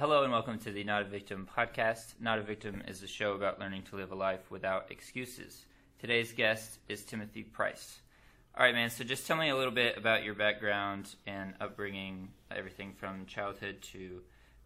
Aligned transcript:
Hello 0.00 0.22
and 0.22 0.32
welcome 0.32 0.58
to 0.60 0.72
the 0.72 0.82
Not 0.82 1.02
a 1.02 1.04
Victim 1.04 1.46
podcast. 1.54 2.14
Not 2.18 2.38
a 2.38 2.42
Victim 2.42 2.82
is 2.88 3.02
a 3.02 3.06
show 3.06 3.34
about 3.34 3.60
learning 3.60 3.82
to 3.90 3.96
live 3.96 4.12
a 4.12 4.14
life 4.14 4.50
without 4.50 4.90
excuses. 4.90 5.66
Today's 5.98 6.32
guest 6.32 6.78
is 6.88 7.04
Timothy 7.04 7.42
Price. 7.42 8.00
All 8.56 8.64
right, 8.64 8.74
man. 8.74 8.88
So 8.88 9.04
just 9.04 9.26
tell 9.26 9.36
me 9.36 9.50
a 9.50 9.56
little 9.56 9.74
bit 9.74 9.98
about 9.98 10.24
your 10.24 10.32
background 10.32 11.14
and 11.26 11.52
upbringing, 11.60 12.30
everything 12.50 12.94
from 12.94 13.26
childhood 13.26 13.82
to 13.92 14.22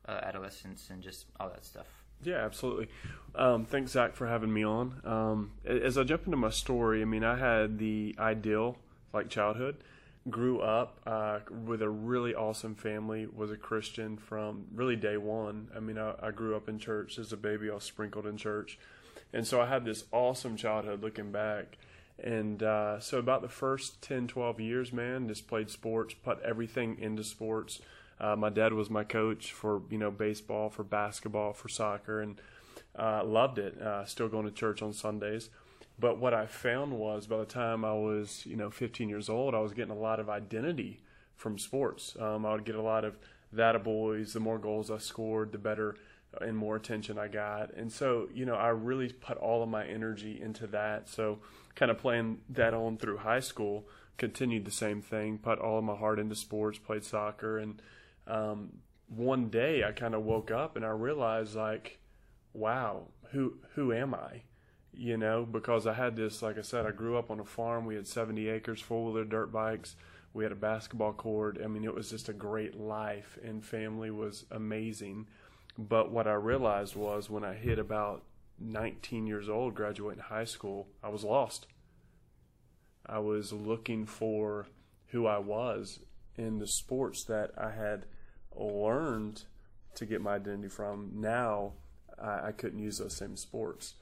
uh, 0.06 0.20
adolescence 0.22 0.90
and 0.90 1.02
just 1.02 1.26
all 1.40 1.48
that 1.48 1.64
stuff. 1.64 1.88
Yeah, 2.22 2.44
absolutely. 2.44 2.86
Um, 3.34 3.64
thanks, 3.64 3.90
Zach, 3.90 4.14
for 4.14 4.28
having 4.28 4.52
me 4.52 4.62
on. 4.62 5.00
Um, 5.02 5.50
as 5.64 5.98
I 5.98 6.04
jump 6.04 6.26
into 6.26 6.36
my 6.36 6.50
story, 6.50 7.02
I 7.02 7.06
mean, 7.06 7.24
I 7.24 7.36
had 7.36 7.78
the 7.78 8.14
ideal 8.20 8.76
like 9.12 9.30
childhood. 9.30 9.78
Grew 10.30 10.60
up 10.60 11.00
uh, 11.06 11.40
with 11.66 11.82
a 11.82 11.88
really 11.88 12.34
awesome 12.34 12.74
family. 12.74 13.26
Was 13.26 13.50
a 13.50 13.56
Christian 13.56 14.16
from 14.16 14.64
really 14.74 14.96
day 14.96 15.18
one. 15.18 15.68
I 15.76 15.80
mean, 15.80 15.98
I, 15.98 16.14
I 16.22 16.30
grew 16.30 16.56
up 16.56 16.68
in 16.68 16.78
church 16.78 17.18
as 17.18 17.32
a 17.32 17.36
baby. 17.36 17.68
Was 17.68 17.84
sprinkled 17.84 18.26
in 18.26 18.38
church, 18.38 18.78
and 19.34 19.46
so 19.46 19.60
I 19.60 19.66
had 19.66 19.84
this 19.84 20.04
awesome 20.12 20.56
childhood. 20.56 21.02
Looking 21.02 21.30
back, 21.30 21.76
and 22.22 22.62
uh, 22.62 23.00
so 23.00 23.18
about 23.18 23.42
the 23.42 23.48
first 23.48 24.00
10, 24.00 24.28
12 24.28 24.60
years, 24.60 24.92
man, 24.92 25.28
just 25.28 25.46
played 25.46 25.68
sports, 25.68 26.14
put 26.14 26.40
everything 26.40 26.98
into 26.98 27.22
sports. 27.22 27.80
Uh, 28.18 28.36
my 28.36 28.48
dad 28.48 28.72
was 28.72 28.88
my 28.88 29.04
coach 29.04 29.52
for 29.52 29.82
you 29.90 29.98
know 29.98 30.10
baseball, 30.10 30.70
for 30.70 30.84
basketball, 30.84 31.52
for 31.52 31.68
soccer, 31.68 32.20
and 32.20 32.40
uh, 32.98 33.22
loved 33.24 33.58
it. 33.58 33.80
Uh, 33.80 34.04
still 34.04 34.28
going 34.28 34.46
to 34.46 34.52
church 34.52 34.80
on 34.80 34.92
Sundays. 34.92 35.50
But 35.98 36.18
what 36.18 36.34
I 36.34 36.46
found 36.46 36.92
was 36.92 37.26
by 37.26 37.38
the 37.38 37.44
time 37.44 37.84
I 37.84 37.94
was 37.94 38.44
you 38.46 38.56
know 38.56 38.70
15 38.70 39.08
years 39.08 39.28
old, 39.28 39.54
I 39.54 39.60
was 39.60 39.72
getting 39.72 39.92
a 39.92 39.98
lot 39.98 40.20
of 40.20 40.28
identity 40.28 41.00
from 41.36 41.58
sports. 41.58 42.16
Um, 42.18 42.44
I 42.46 42.52
would 42.52 42.64
get 42.64 42.74
a 42.74 42.82
lot 42.82 43.04
of 43.04 43.18
that 43.52 43.82
boys. 43.84 44.32
The 44.32 44.40
more 44.40 44.58
goals 44.58 44.90
I 44.90 44.98
scored, 44.98 45.52
the 45.52 45.58
better 45.58 45.96
and 46.40 46.56
more 46.56 46.74
attention 46.74 47.16
I 47.16 47.28
got. 47.28 47.72
And 47.74 47.92
so 47.92 48.28
you 48.34 48.44
know 48.44 48.56
I 48.56 48.68
really 48.68 49.12
put 49.12 49.36
all 49.36 49.62
of 49.62 49.68
my 49.68 49.86
energy 49.86 50.40
into 50.40 50.66
that. 50.68 51.08
So 51.08 51.38
kind 51.74 51.90
of 51.90 51.98
playing 51.98 52.40
that 52.50 52.74
on 52.74 52.98
through 52.98 53.18
high 53.18 53.40
school 53.40 53.86
continued 54.16 54.64
the 54.64 54.70
same 54.70 55.02
thing. 55.02 55.38
Put 55.38 55.58
all 55.58 55.78
of 55.78 55.84
my 55.84 55.96
heart 55.96 56.18
into 56.18 56.34
sports. 56.34 56.78
Played 56.78 57.04
soccer 57.04 57.58
and 57.58 57.80
um, 58.26 58.72
one 59.08 59.48
day 59.48 59.84
I 59.84 59.92
kind 59.92 60.14
of 60.14 60.22
woke 60.22 60.50
up 60.50 60.76
and 60.76 60.84
I 60.84 60.90
realized 60.90 61.54
like, 61.54 61.98
wow, 62.52 63.08
who 63.32 63.58
who 63.74 63.92
am 63.92 64.14
I? 64.14 64.42
You 64.96 65.16
know, 65.16 65.44
because 65.44 65.86
I 65.86 65.94
had 65.94 66.14
this, 66.14 66.40
like 66.40 66.56
I 66.56 66.62
said, 66.62 66.86
I 66.86 66.92
grew 66.92 67.16
up 67.18 67.30
on 67.30 67.40
a 67.40 67.44
farm. 67.44 67.84
We 67.84 67.96
had 67.96 68.06
70 68.06 68.48
acres, 68.48 68.80
four 68.80 69.04
wheeler 69.04 69.24
dirt 69.24 69.50
bikes. 69.50 69.96
We 70.32 70.44
had 70.44 70.52
a 70.52 70.56
basketball 70.56 71.12
court. 71.12 71.58
I 71.62 71.66
mean, 71.66 71.84
it 71.84 71.94
was 71.94 72.10
just 72.10 72.28
a 72.28 72.32
great 72.32 72.78
life, 72.78 73.38
and 73.42 73.64
family 73.64 74.10
was 74.10 74.44
amazing. 74.50 75.26
But 75.78 76.10
what 76.10 76.26
I 76.26 76.34
realized 76.34 76.96
was 76.96 77.28
when 77.28 77.44
I 77.44 77.54
hit 77.54 77.78
about 77.78 78.22
19 78.60 79.26
years 79.26 79.48
old, 79.48 79.74
graduating 79.74 80.22
high 80.22 80.44
school, 80.44 80.88
I 81.02 81.08
was 81.08 81.24
lost. 81.24 81.66
I 83.06 83.18
was 83.18 83.52
looking 83.52 84.06
for 84.06 84.66
who 85.08 85.26
I 85.26 85.38
was 85.38 86.00
in 86.36 86.58
the 86.58 86.66
sports 86.66 87.24
that 87.24 87.50
I 87.58 87.70
had 87.70 88.06
learned 88.56 89.42
to 89.96 90.06
get 90.06 90.20
my 90.20 90.34
identity 90.34 90.68
from. 90.68 91.10
Now 91.14 91.72
I, 92.20 92.48
I 92.48 92.52
couldn't 92.52 92.78
use 92.78 92.98
those 92.98 93.16
same 93.16 93.36
sports 93.36 93.94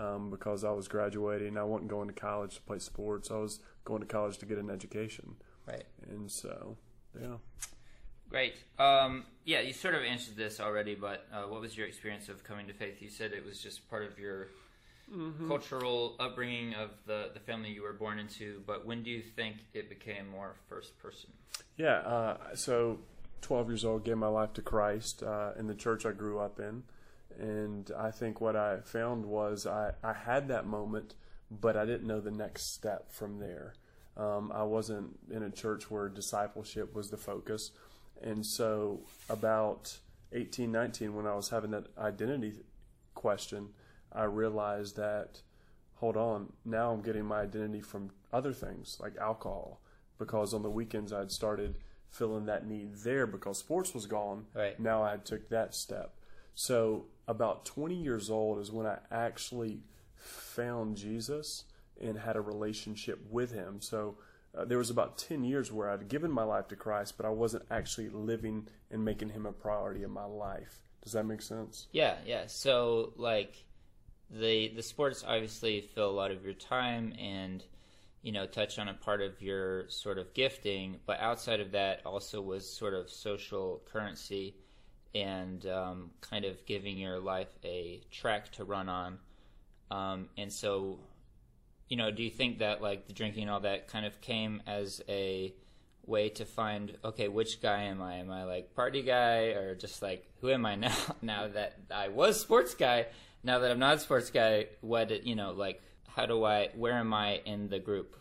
um, 0.00 0.30
because 0.30 0.64
I 0.64 0.70
was 0.70 0.88
graduating. 0.88 1.56
I 1.58 1.64
wasn't 1.64 1.90
going 1.90 2.08
to 2.08 2.14
college 2.14 2.56
to 2.56 2.62
play 2.62 2.78
sports. 2.78 3.30
I 3.30 3.36
was 3.36 3.60
going 3.84 4.00
to 4.00 4.06
college 4.06 4.38
to 4.38 4.46
get 4.46 4.58
an 4.58 4.70
education. 4.70 5.36
Right. 5.66 5.84
And 6.08 6.30
so, 6.30 6.76
yeah. 7.20 7.36
Great. 8.28 8.54
Um, 8.78 9.24
yeah, 9.44 9.60
you 9.60 9.72
sort 9.72 9.94
of 9.94 10.02
answered 10.02 10.36
this 10.36 10.60
already, 10.60 10.94
but 10.94 11.26
uh, 11.32 11.42
what 11.42 11.60
was 11.60 11.76
your 11.76 11.86
experience 11.86 12.28
of 12.28 12.44
coming 12.44 12.66
to 12.68 12.72
faith? 12.72 13.02
You 13.02 13.10
said 13.10 13.32
it 13.32 13.44
was 13.44 13.60
just 13.60 13.88
part 13.90 14.04
of 14.04 14.18
your 14.18 14.48
mm-hmm. 15.12 15.48
cultural 15.48 16.16
upbringing 16.20 16.74
of 16.74 16.90
the, 17.06 17.30
the 17.34 17.40
family 17.40 17.70
you 17.70 17.82
were 17.82 17.92
born 17.92 18.18
into, 18.18 18.62
but 18.66 18.86
when 18.86 19.02
do 19.02 19.10
you 19.10 19.20
think 19.20 19.56
it 19.74 19.88
became 19.88 20.28
more 20.28 20.54
first 20.68 20.96
person? 20.98 21.30
Yeah, 21.76 21.98
uh, 21.98 22.36
so 22.54 23.00
12 23.42 23.68
years 23.68 23.84
old, 23.84 24.04
gave 24.04 24.16
my 24.16 24.28
life 24.28 24.52
to 24.54 24.62
Christ 24.62 25.22
uh, 25.22 25.50
in 25.58 25.66
the 25.66 25.74
church 25.74 26.06
I 26.06 26.12
grew 26.12 26.38
up 26.38 26.60
in. 26.60 26.84
And 27.40 27.90
I 27.98 28.10
think 28.10 28.40
what 28.40 28.54
I 28.54 28.80
found 28.84 29.24
was 29.24 29.66
I, 29.66 29.92
I 30.04 30.12
had 30.12 30.48
that 30.48 30.66
moment, 30.66 31.14
but 31.50 31.74
I 31.74 31.86
didn't 31.86 32.06
know 32.06 32.20
the 32.20 32.30
next 32.30 32.74
step 32.74 33.10
from 33.10 33.38
there. 33.38 33.74
Um, 34.16 34.52
I 34.54 34.64
wasn't 34.64 35.18
in 35.30 35.42
a 35.42 35.50
church 35.50 35.90
where 35.90 36.08
discipleship 36.10 36.94
was 36.94 37.08
the 37.10 37.16
focus. 37.16 37.70
And 38.22 38.44
so, 38.44 39.00
about 39.30 39.96
18, 40.32 40.70
19, 40.70 41.14
when 41.14 41.26
I 41.26 41.34
was 41.34 41.48
having 41.48 41.70
that 41.70 41.86
identity 41.96 42.52
question, 43.14 43.70
I 44.12 44.24
realized 44.24 44.96
that, 44.96 45.40
hold 45.94 46.18
on, 46.18 46.52
now 46.66 46.92
I'm 46.92 47.00
getting 47.00 47.24
my 47.24 47.40
identity 47.40 47.80
from 47.80 48.10
other 48.32 48.52
things 48.52 48.98
like 49.00 49.16
alcohol. 49.16 49.80
Because 50.18 50.52
on 50.52 50.62
the 50.62 50.68
weekends 50.70 51.14
I'd 51.14 51.32
started 51.32 51.76
filling 52.10 52.44
that 52.44 52.66
need 52.66 52.96
there 52.96 53.26
because 53.26 53.56
sports 53.56 53.94
was 53.94 54.04
gone. 54.04 54.44
Right. 54.52 54.78
Now 54.78 55.02
I 55.02 55.16
took 55.16 55.48
that 55.48 55.74
step. 55.74 56.12
So 56.54 57.06
about 57.30 57.64
20 57.64 57.94
years 57.94 58.28
old 58.28 58.58
is 58.58 58.72
when 58.72 58.86
I 58.86 58.98
actually 59.10 59.84
found 60.16 60.96
Jesus 60.96 61.64
and 62.00 62.18
had 62.18 62.36
a 62.36 62.40
relationship 62.40 63.20
with 63.30 63.52
him. 63.52 63.80
So 63.80 64.16
uh, 64.56 64.64
there 64.64 64.78
was 64.78 64.90
about 64.90 65.16
10 65.16 65.44
years 65.44 65.70
where 65.70 65.88
I'd 65.88 66.08
given 66.08 66.32
my 66.32 66.42
life 66.42 66.66
to 66.68 66.76
Christ, 66.76 67.16
but 67.16 67.24
I 67.24 67.30
wasn't 67.30 67.64
actually 67.70 68.08
living 68.08 68.66
and 68.90 69.04
making 69.04 69.28
him 69.28 69.46
a 69.46 69.52
priority 69.52 70.02
in 70.02 70.10
my 70.10 70.24
life. 70.24 70.80
Does 71.02 71.12
that 71.12 71.24
make 71.24 71.40
sense? 71.40 71.86
Yeah, 71.92 72.16
yeah. 72.26 72.44
So 72.48 73.12
like 73.16 73.64
the 74.28 74.72
the 74.74 74.82
sports 74.82 75.24
obviously 75.26 75.80
fill 75.80 76.10
a 76.10 76.12
lot 76.12 76.30
of 76.30 76.44
your 76.44 76.54
time 76.54 77.14
and 77.18 77.64
you 78.22 78.32
know 78.32 78.46
touch 78.46 78.78
on 78.78 78.88
a 78.88 78.94
part 78.94 79.22
of 79.22 79.40
your 79.40 79.88
sort 79.88 80.18
of 80.18 80.34
gifting, 80.34 80.96
but 81.06 81.20
outside 81.20 81.60
of 81.60 81.70
that 81.72 82.04
also 82.04 82.42
was 82.42 82.68
sort 82.68 82.92
of 82.92 83.08
social 83.08 83.80
currency 83.90 84.56
and 85.14 85.66
um, 85.66 86.10
kind 86.20 86.44
of 86.44 86.64
giving 86.66 86.98
your 86.98 87.18
life 87.18 87.48
a 87.64 88.00
track 88.10 88.52
to 88.52 88.64
run 88.64 88.88
on. 88.88 89.18
Um, 89.90 90.28
and 90.38 90.52
so, 90.52 90.98
you 91.88 91.96
know, 91.96 92.10
do 92.10 92.22
you 92.22 92.30
think 92.30 92.58
that 92.58 92.80
like 92.80 93.06
the 93.06 93.12
drinking 93.12 93.42
and 93.42 93.50
all 93.50 93.60
that 93.60 93.88
kind 93.88 94.06
of 94.06 94.20
came 94.20 94.62
as 94.66 95.02
a 95.08 95.52
way 96.06 96.28
to 96.28 96.44
find 96.44 96.96
okay, 97.04 97.28
which 97.28 97.60
guy 97.60 97.84
am 97.84 98.00
I? 98.02 98.16
Am 98.16 98.30
I 98.30 98.44
like 98.44 98.74
party 98.74 99.02
guy 99.02 99.48
or 99.48 99.74
just 99.74 100.02
like 100.02 100.28
who 100.40 100.50
am 100.50 100.64
I 100.66 100.74
now? 100.76 100.96
now 101.22 101.48
that 101.48 101.78
I 101.90 102.08
was 102.08 102.40
sports 102.40 102.74
guy, 102.74 103.06
now 103.42 103.58
that 103.60 103.70
I'm 103.70 103.78
not 103.78 103.96
a 103.96 104.00
sports 104.00 104.30
guy, 104.30 104.66
what 104.80 105.26
you 105.26 105.34
know, 105.34 105.52
like 105.52 105.82
how 106.08 106.26
do 106.26 106.44
I? 106.44 106.68
Where 106.74 106.94
am 106.94 107.12
I 107.14 107.40
in 107.44 107.68
the 107.68 107.78
group? 107.78 108.16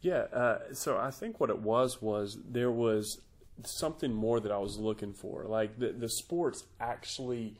Yeah, 0.00 0.26
uh, 0.32 0.58
so 0.72 0.98
I 0.98 1.10
think 1.10 1.40
what 1.40 1.50
it 1.50 1.58
was 1.58 2.00
was 2.00 2.38
there 2.48 2.70
was 2.70 3.20
something 3.64 4.12
more 4.12 4.40
that 4.40 4.52
I 4.52 4.58
was 4.58 4.78
looking 4.78 5.12
for. 5.12 5.44
Like 5.44 5.78
the 5.78 5.92
the 5.92 6.08
sports 6.08 6.64
actually 6.80 7.56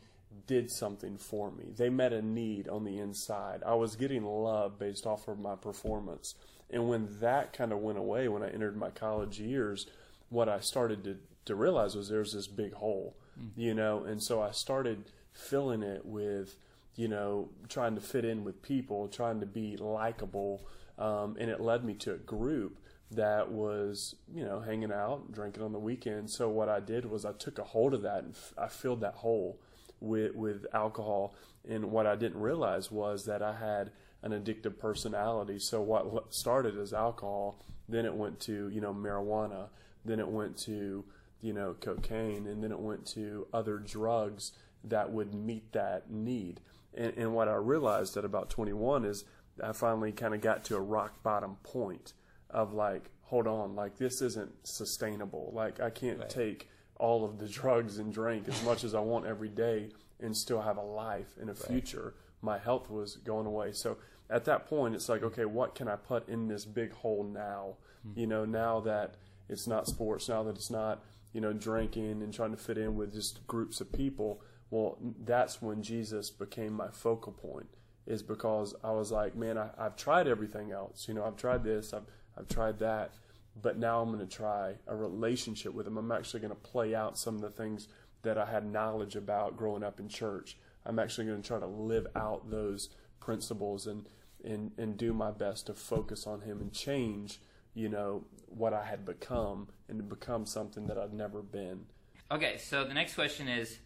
did 0.46 0.70
something 0.70 1.16
for 1.16 1.50
me. 1.50 1.72
They 1.76 1.88
met 1.88 2.12
a 2.12 2.22
need 2.22 2.68
on 2.68 2.84
the 2.84 2.98
inside. 2.98 3.62
I 3.64 3.74
was 3.74 3.96
getting 3.96 4.24
love 4.24 4.78
based 4.78 5.06
off 5.06 5.28
of 5.28 5.38
my 5.38 5.56
performance. 5.56 6.34
And 6.70 6.88
when 6.88 7.08
that 7.20 7.52
kind 7.52 7.72
of 7.72 7.78
went 7.78 7.98
away, 7.98 8.28
when 8.28 8.42
I 8.42 8.50
entered 8.50 8.76
my 8.76 8.90
college 8.90 9.38
years, 9.38 9.86
what 10.28 10.48
I 10.48 10.60
started 10.60 11.04
to, 11.04 11.16
to 11.46 11.54
realize 11.54 11.94
was 11.94 12.08
there's 12.08 12.32
this 12.32 12.48
big 12.48 12.74
hole, 12.74 13.16
mm. 13.40 13.50
you 13.56 13.74
know, 13.74 14.04
and 14.04 14.22
so 14.22 14.42
I 14.42 14.50
started 14.50 15.04
filling 15.32 15.82
it 15.82 16.04
with, 16.04 16.56
you 16.96 17.08
know, 17.08 17.50
trying 17.68 17.94
to 17.94 18.00
fit 18.00 18.24
in 18.24 18.42
with 18.42 18.62
people, 18.62 19.08
trying 19.08 19.40
to 19.40 19.46
be 19.46 19.76
likable, 19.76 20.66
um, 20.98 21.36
and 21.38 21.50
it 21.50 21.60
led 21.60 21.84
me 21.84 21.94
to 21.94 22.14
a 22.14 22.18
group 22.18 22.78
that 23.10 23.50
was, 23.50 24.16
you 24.32 24.44
know, 24.44 24.60
hanging 24.60 24.92
out, 24.92 25.32
drinking 25.32 25.62
on 25.62 25.72
the 25.72 25.78
weekend. 25.78 26.30
So 26.30 26.48
what 26.48 26.68
I 26.68 26.80
did 26.80 27.06
was 27.06 27.24
I 27.24 27.32
took 27.32 27.58
a 27.58 27.64
hold 27.64 27.94
of 27.94 28.02
that 28.02 28.24
and 28.24 28.34
f- 28.34 28.52
I 28.58 28.68
filled 28.68 29.00
that 29.00 29.14
hole 29.14 29.60
with 30.00 30.34
with 30.34 30.66
alcohol. 30.72 31.34
And 31.68 31.90
what 31.90 32.06
I 32.06 32.16
didn't 32.16 32.40
realize 32.40 32.90
was 32.90 33.24
that 33.26 33.42
I 33.42 33.54
had 33.54 33.92
an 34.22 34.32
addictive 34.32 34.78
personality. 34.78 35.58
So 35.58 35.80
what 35.80 36.34
started 36.34 36.76
as 36.76 36.92
alcohol, 36.92 37.62
then 37.88 38.04
it 38.04 38.14
went 38.14 38.40
to 38.40 38.68
you 38.68 38.80
know 38.80 38.92
marijuana, 38.92 39.68
then 40.04 40.18
it 40.18 40.28
went 40.28 40.56
to 40.58 41.04
you 41.40 41.52
know 41.52 41.76
cocaine, 41.80 42.46
and 42.46 42.62
then 42.62 42.72
it 42.72 42.80
went 42.80 43.06
to 43.08 43.46
other 43.52 43.78
drugs 43.78 44.52
that 44.82 45.12
would 45.12 45.32
meet 45.32 45.72
that 45.72 46.10
need. 46.10 46.60
And, 46.94 47.12
and 47.16 47.34
what 47.34 47.48
I 47.48 47.54
realized 47.54 48.16
at 48.16 48.24
about 48.24 48.50
21 48.50 49.04
is 49.04 49.24
I 49.62 49.72
finally 49.72 50.12
kind 50.12 50.34
of 50.34 50.40
got 50.40 50.64
to 50.64 50.76
a 50.76 50.80
rock 50.80 51.22
bottom 51.22 51.56
point 51.62 52.14
of 52.50 52.72
like, 52.72 53.10
hold 53.22 53.46
on, 53.46 53.74
like 53.74 53.96
this 53.96 54.22
isn't 54.22 54.52
sustainable. 54.66 55.52
Like 55.54 55.80
I 55.80 55.90
can't 55.90 56.20
right. 56.20 56.30
take 56.30 56.68
all 56.96 57.24
of 57.24 57.38
the 57.38 57.48
drugs 57.60 57.98
and 57.98 58.12
drink 58.12 58.48
as 58.48 58.62
much 58.64 58.84
as 58.84 58.94
I 58.94 59.00
want 59.00 59.26
every 59.26 59.48
day 59.48 59.90
and 60.20 60.36
still 60.36 60.62
have 60.62 60.76
a 60.76 60.82
life 60.82 61.34
and 61.40 61.50
a 61.50 61.54
right. 61.54 61.62
future. 61.62 62.14
My 62.42 62.58
health 62.58 62.90
was 62.90 63.16
going 63.16 63.46
away. 63.46 63.72
So 63.72 63.98
at 64.30 64.44
that 64.46 64.66
point, 64.66 64.94
it's 64.94 65.08
like, 65.08 65.22
okay, 65.22 65.44
what 65.44 65.74
can 65.74 65.88
I 65.88 65.96
put 65.96 66.28
in 66.28 66.48
this 66.48 66.64
big 66.64 66.92
hole 66.92 67.24
now? 67.24 67.76
Mm-hmm. 68.06 68.20
You 68.20 68.26
know, 68.26 68.44
now 68.44 68.80
that 68.80 69.14
it's 69.48 69.66
not 69.66 69.86
sports, 69.86 70.28
now 70.28 70.42
that 70.44 70.56
it's 70.56 70.70
not, 70.70 71.02
you 71.32 71.40
know, 71.40 71.52
drinking 71.52 72.22
and 72.22 72.32
trying 72.32 72.50
to 72.50 72.56
fit 72.56 72.78
in 72.78 72.96
with 72.96 73.12
just 73.12 73.46
groups 73.46 73.80
of 73.80 73.92
people. 73.92 74.40
Well, 74.70 74.98
that's 75.24 75.62
when 75.62 75.82
Jesus 75.82 76.30
became 76.30 76.72
my 76.72 76.88
focal 76.88 77.32
point. 77.32 77.68
Is 78.06 78.22
because 78.22 78.74
I 78.84 78.92
was 78.92 79.10
like, 79.10 79.34
man, 79.34 79.58
I, 79.58 79.70
I've 79.76 79.96
tried 79.96 80.28
everything 80.28 80.70
else. 80.70 81.08
You 81.08 81.14
know, 81.14 81.24
I've 81.24 81.36
tried 81.36 81.64
this, 81.64 81.92
I've 81.92 82.06
I've 82.36 82.48
tried 82.48 82.78
that, 82.80 83.12
but 83.60 83.78
now 83.78 84.00
I'm 84.00 84.12
going 84.12 84.26
to 84.26 84.36
try 84.36 84.74
a 84.86 84.94
relationship 84.94 85.72
with 85.72 85.86
him. 85.86 85.96
I'm 85.96 86.12
actually 86.12 86.40
going 86.40 86.54
to 86.54 86.56
play 86.56 86.94
out 86.94 87.18
some 87.18 87.36
of 87.36 87.40
the 87.40 87.50
things 87.50 87.88
that 88.22 88.36
I 88.36 88.46
had 88.46 88.70
knowledge 88.70 89.16
about 89.16 89.56
growing 89.56 89.82
up 89.82 90.00
in 90.00 90.08
church. 90.08 90.58
I'm 90.84 90.98
actually 90.98 91.26
going 91.26 91.42
to 91.42 91.46
try 91.46 91.58
to 91.58 91.66
live 91.66 92.06
out 92.14 92.50
those 92.50 92.90
principles 93.20 93.86
and 93.86 94.06
and 94.44 94.70
and 94.78 94.96
do 94.96 95.12
my 95.12 95.30
best 95.30 95.66
to 95.66 95.74
focus 95.74 96.26
on 96.26 96.42
him 96.42 96.60
and 96.60 96.72
change, 96.72 97.40
you 97.74 97.88
know, 97.88 98.24
what 98.46 98.72
I 98.72 98.84
had 98.84 99.04
become 99.04 99.68
and 99.88 100.08
become 100.08 100.46
something 100.46 100.86
that 100.86 100.98
I'd 100.98 101.12
never 101.12 101.42
been. 101.42 101.86
Okay, 102.30 102.58
so 102.58 102.84
the 102.84 102.94
next 102.94 103.14
question 103.14 103.48
is, 103.48 103.78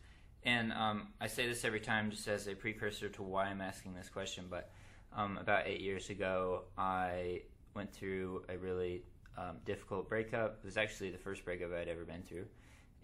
and 0.42 0.72
um, 0.72 1.08
I 1.20 1.26
say 1.26 1.46
this 1.46 1.64
every 1.64 1.80
time 1.80 2.10
just 2.10 2.26
as 2.28 2.46
a 2.46 2.54
precursor 2.54 3.08
to 3.10 3.22
why 3.22 3.46
I'm 3.46 3.60
asking 3.60 3.94
this 3.94 4.08
question, 4.08 4.46
but 4.50 4.70
um, 5.14 5.38
about 5.38 5.66
eight 5.66 5.80
years 5.80 6.10
ago, 6.10 6.64
I 6.76 7.42
went 7.74 7.92
through 7.92 8.44
a 8.48 8.56
really 8.56 9.02
um, 9.38 9.56
difficult 9.64 10.08
breakup. 10.08 10.58
It 10.62 10.66
was 10.66 10.76
actually 10.76 11.10
the 11.10 11.18
first 11.18 11.44
breakup 11.44 11.72
I'd 11.72 11.88
ever 11.88 12.04
been 12.04 12.22
through. 12.22 12.46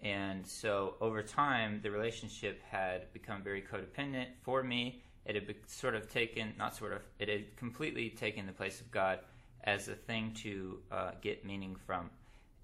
And 0.01 0.45
so 0.45 0.95
over 1.01 1.23
time, 1.23 1.79
the 1.81 1.89
relationship 1.89 2.61
had 2.69 3.11
become 3.13 3.41
very 3.41 3.61
codependent 3.61 4.27
for 4.43 4.63
me. 4.63 5.01
It 5.25 5.35
had 5.35 5.55
sort 5.65 5.95
of 5.95 6.09
taken, 6.09 6.53
not 6.57 6.75
sort 6.75 6.93
of, 6.93 7.01
it 7.19 7.27
had 7.29 7.57
completely 7.57 8.09
taken 8.09 8.45
the 8.45 8.51
place 8.51 8.79
of 8.79 8.91
God 8.91 9.19
as 9.63 9.87
a 9.87 9.95
thing 9.95 10.33
to 10.43 10.79
uh, 10.91 11.11
get 11.21 11.45
meaning 11.45 11.75
from. 11.85 12.09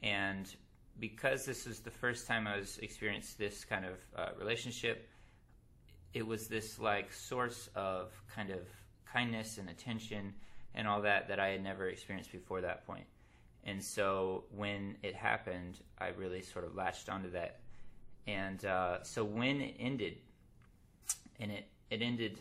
And 0.03 0.53
because 0.99 1.45
this 1.45 1.65
was 1.65 1.79
the 1.79 1.91
first 1.91 2.27
time 2.27 2.47
I 2.47 2.57
was 2.57 2.77
experienced 2.77 3.37
this 3.37 3.65
kind 3.65 3.85
of 3.85 3.93
uh, 4.15 4.29
relationship, 4.39 5.09
it 6.13 6.25
was 6.25 6.47
this 6.47 6.77
like 6.77 7.11
source 7.11 7.69
of 7.75 8.11
kind 8.33 8.51
of 8.51 8.59
kindness 9.11 9.57
and 9.57 9.69
attention 9.69 10.33
and 10.75 10.87
all 10.87 11.01
that 11.01 11.27
that 11.27 11.39
I 11.39 11.49
had 11.49 11.63
never 11.63 11.87
experienced 11.87 12.31
before 12.31 12.61
that 12.61 12.85
point. 12.85 13.05
And 13.65 13.81
so 13.81 14.43
when 14.55 14.97
it 15.03 15.15
happened, 15.15 15.79
I 15.99 16.09
really 16.09 16.41
sort 16.41 16.65
of 16.65 16.75
latched 16.75 17.09
onto 17.09 17.31
that. 17.31 17.59
And 18.27 18.63
uh, 18.65 19.03
so 19.03 19.23
when 19.23 19.61
it 19.61 19.75
ended, 19.79 20.17
and 21.39 21.51
it, 21.51 21.65
it 21.89 22.01
ended 22.01 22.39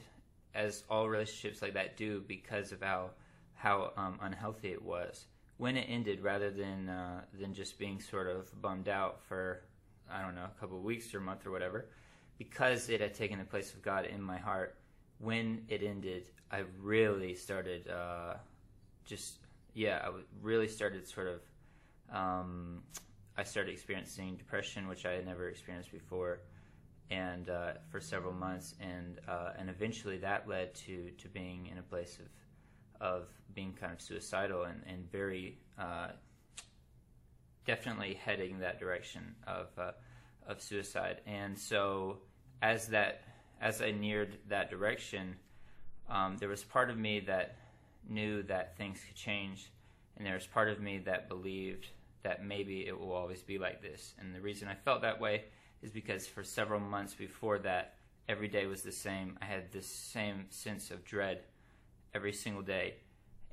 as 0.55 0.85
all 0.91 1.09
relationships 1.09 1.63
like 1.63 1.75
that 1.75 1.97
do 1.97 2.23
because 2.27 2.73
of 2.73 2.83
how 2.83 3.11
how 3.55 3.93
um, 3.97 4.19
unhealthy 4.23 4.73
it 4.73 4.83
was. 4.83 5.27
When 5.59 5.77
it 5.77 5.87
ended, 5.89 6.23
rather 6.23 6.51
than 6.51 6.89
uh, 6.89 7.21
than 7.39 7.55
just 7.55 7.79
being 7.79 8.01
sort 8.01 8.27
of 8.27 8.61
bummed 8.61 8.89
out 8.89 9.21
for 9.23 9.63
I 10.11 10.23
don't 10.23 10.35
know 10.35 10.45
a 10.45 10.61
couple 10.61 10.77
of 10.77 10.83
weeks 10.83 11.15
or 11.15 11.19
a 11.19 11.21
month 11.21 11.47
or 11.47 11.53
whatever, 11.53 11.87
because 12.39 12.89
it 12.89 13.01
had 13.01 13.15
taken 13.15 13.39
the 13.39 13.45
place 13.45 13.73
of 13.73 13.83
God 13.83 14.07
in 14.07 14.21
my 14.21 14.39
heart. 14.39 14.77
When 15.23 15.65
it 15.69 15.85
ended, 15.85 16.25
I 16.51 16.65
really 16.81 17.35
started 17.37 17.89
uh, 17.89 18.35
just 19.05 19.39
yeah, 19.73 20.01
I 20.05 20.11
really 20.43 20.67
started 20.67 21.07
sort 21.07 21.29
of. 21.29 21.41
Um, 22.13 22.83
I 23.39 23.45
started 23.45 23.71
experiencing 23.73 24.37
depression, 24.37 24.89
which 24.89 25.07
I 25.07 25.13
had 25.13 25.25
never 25.25 25.49
experienced 25.49 25.93
before, 25.93 26.41
and 27.09 27.49
uh, 27.49 27.75
for 27.89 28.01
several 28.01 28.33
months, 28.33 28.75
and 28.81 29.21
uh, 29.29 29.53
and 29.57 29.71
eventually 29.71 30.19
that 30.19 30.49
led 30.49 30.75
to 30.87 31.11
to 31.19 31.29
being 31.29 31.69
in 31.69 31.79
a 31.79 31.83
place 31.83 32.19
of 32.19 33.07
of 33.07 33.29
being 33.55 33.73
kind 33.75 33.93
of 33.93 34.01
suicidal 34.01 34.65
and 34.65 34.83
and 34.89 35.09
very 35.13 35.57
uh, 35.79 36.09
definitely 37.65 38.15
heading 38.15 38.59
that 38.59 38.81
direction 38.81 39.37
of 39.47 39.69
uh, 39.79 39.93
of 40.49 40.61
suicide. 40.61 41.21
And 41.27 41.57
so 41.57 42.19
as 42.61 42.89
that 42.89 43.23
as 43.63 43.81
I 43.81 43.93
neared 43.93 44.37
that 44.49 44.71
direction, 44.71 45.37
um, 46.11 46.37
there 46.39 46.49
was 46.49 46.65
part 46.65 46.91
of 46.91 46.99
me 46.99 47.21
that 47.21 47.57
knew 48.09 48.43
that 48.43 48.77
things 48.77 48.99
could 49.07 49.15
change, 49.15 49.71
and 50.17 50.27
there 50.27 50.35
was 50.35 50.47
part 50.47 50.69
of 50.69 50.81
me 50.81 50.99
that 50.99 51.29
believed 51.29 51.87
that 52.25 52.45
maybe 52.45 52.87
it 52.87 52.99
will 52.99 53.13
always 53.13 53.41
be 53.41 53.59
like 53.59 53.81
this. 53.81 54.15
And 54.19 54.35
the 54.35 54.41
reason 54.41 54.69
I 54.69 54.75
felt 54.75 55.03
that 55.03 55.21
way 55.21 55.45
is 55.81 55.91
because 55.91 56.27
for 56.27 56.43
several 56.43 56.81
months 56.81 57.15
before 57.15 57.61
that, 57.61 57.95
every 58.29 58.49
day 58.49 58.67
was 58.67 58.83
the 58.83 58.93
same. 58.93 59.39
I 59.41 59.45
had 59.45 59.71
this 59.71 59.87
same 59.87 60.47
sense 60.51 60.91
of 60.91 61.05
dread 61.05 61.43
every 62.15 62.33
single 62.33 62.63
day, 62.63 62.97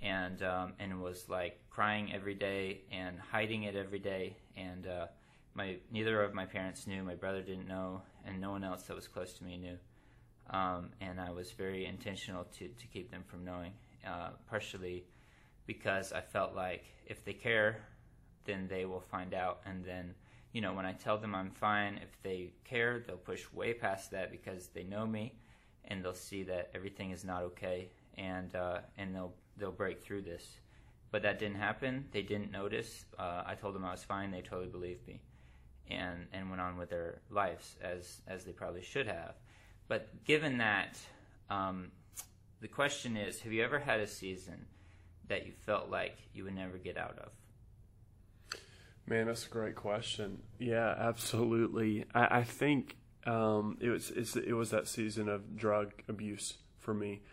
and 0.02 0.42
um, 0.42 0.74
and 0.80 1.02
was 1.02 1.30
like 1.30 1.60
crying 1.70 2.12
every 2.14 2.36
day 2.36 2.82
and 2.92 3.20
hiding 3.32 3.64
it 3.64 3.76
every 3.76 4.00
day. 4.00 4.38
And 4.58 4.88
uh, 4.88 5.08
my 5.54 5.78
neither 5.92 6.24
of 6.24 6.34
my 6.34 6.46
parents 6.46 6.88
knew. 6.88 7.04
My 7.04 7.16
brother 7.16 7.42
didn't 7.42 7.68
know, 7.68 8.02
and 8.26 8.42
no 8.42 8.50
one 8.50 8.64
else 8.64 8.84
that 8.84 8.96
was 8.96 9.08
close 9.08 9.34
to 9.34 9.44
me 9.44 9.58
knew. 9.58 9.78
Um, 10.52 10.90
and 11.00 11.20
I 11.20 11.32
was 11.32 11.52
very 11.52 11.86
intentional 11.86 12.46
to 12.58 12.68
to 12.68 12.88
keep 12.88 13.12
them 13.12 13.24
from 13.28 13.46
knowing 13.46 13.74
uh, 14.06 14.30
partially 14.50 15.06
because 15.66 16.12
I 16.12 16.22
felt 16.22 16.56
like 16.56 16.86
if 17.06 17.24
they 17.24 17.34
care, 17.34 17.86
then 18.46 18.68
they 18.68 18.86
will 18.86 19.02
find 19.02 19.34
out. 19.34 19.60
And 19.66 19.84
then, 19.84 20.16
you 20.52 20.62
know, 20.62 20.74
when 20.74 20.86
I 20.86 20.94
tell 20.94 21.18
them 21.18 21.36
I'm 21.36 21.52
fine, 21.52 22.00
if 22.02 22.22
they 22.24 22.54
care, 22.64 23.04
they'll 23.06 23.18
push 23.18 23.52
way 23.54 23.74
past 23.74 24.12
that 24.12 24.32
because 24.32 24.68
they 24.68 24.84
know 24.84 25.06
me 25.06 25.34
and 25.86 26.04
they'll 26.04 26.14
see 26.14 26.44
that 26.44 26.72
everything 26.74 27.12
is 27.12 27.24
not 27.24 27.44
okay 27.44 27.90
and 28.18 28.56
uh, 28.56 28.80
and 28.98 29.16
they'll 29.16 29.34
they'll 29.58 29.72
break 29.72 30.02
through 30.02 30.24
this. 30.24 30.58
But 31.12 31.24
that 31.24 31.40
didn't 31.40 31.58
happen. 31.58 32.06
They 32.12 32.22
didn't 32.22 32.52
notice. 32.52 33.06
Uh, 33.18 33.44
I 33.46 33.56
told 33.56 33.74
them 33.74 33.84
I 33.84 33.92
was 33.92 34.04
fine. 34.04 34.30
They 34.30 34.42
totally 34.42 34.70
believed 34.70 35.08
me, 35.08 35.22
and 35.90 36.28
and 36.34 36.50
went 36.50 36.62
on 36.62 36.78
with 36.78 36.90
their 36.90 37.22
lives 37.30 37.76
as 37.82 38.22
as 38.28 38.44
they 38.44 38.52
probably 38.52 38.84
should 38.84 39.08
have. 39.08 39.36
But 39.90 40.24
given 40.24 40.60
that, 40.60 40.98
um, 41.50 41.92
the 42.62 42.70
question 42.70 43.18
is 43.18 43.42
have 43.42 43.52
you 43.52 43.64
ever 43.64 43.80
had 43.80 44.00
a 44.00 44.08
season 44.08 44.68
that 45.28 45.46
you 45.46 45.52
felt 45.66 45.90
like 45.90 46.18
you 46.34 46.46
would 46.46 46.56
never 46.56 46.78
get 46.78 46.98
out 46.98 47.18
of? 47.20 47.32
Man, 49.06 49.26
that's 49.26 49.48
a 49.48 49.50
great 49.50 49.76
question. 49.76 50.44
Yeah, 50.60 50.96
absolutely. 50.98 52.06
I, 52.14 52.40
I 52.40 52.44
think 52.44 52.96
um, 53.26 53.78
it 53.82 53.90
was 53.90 54.12
it 54.12 54.54
was 54.54 54.70
that 54.70 54.88
season 54.88 55.28
of 55.28 55.58
drug 55.58 55.92
abuse 56.08 56.58
for 56.78 56.94
me. 56.94 57.24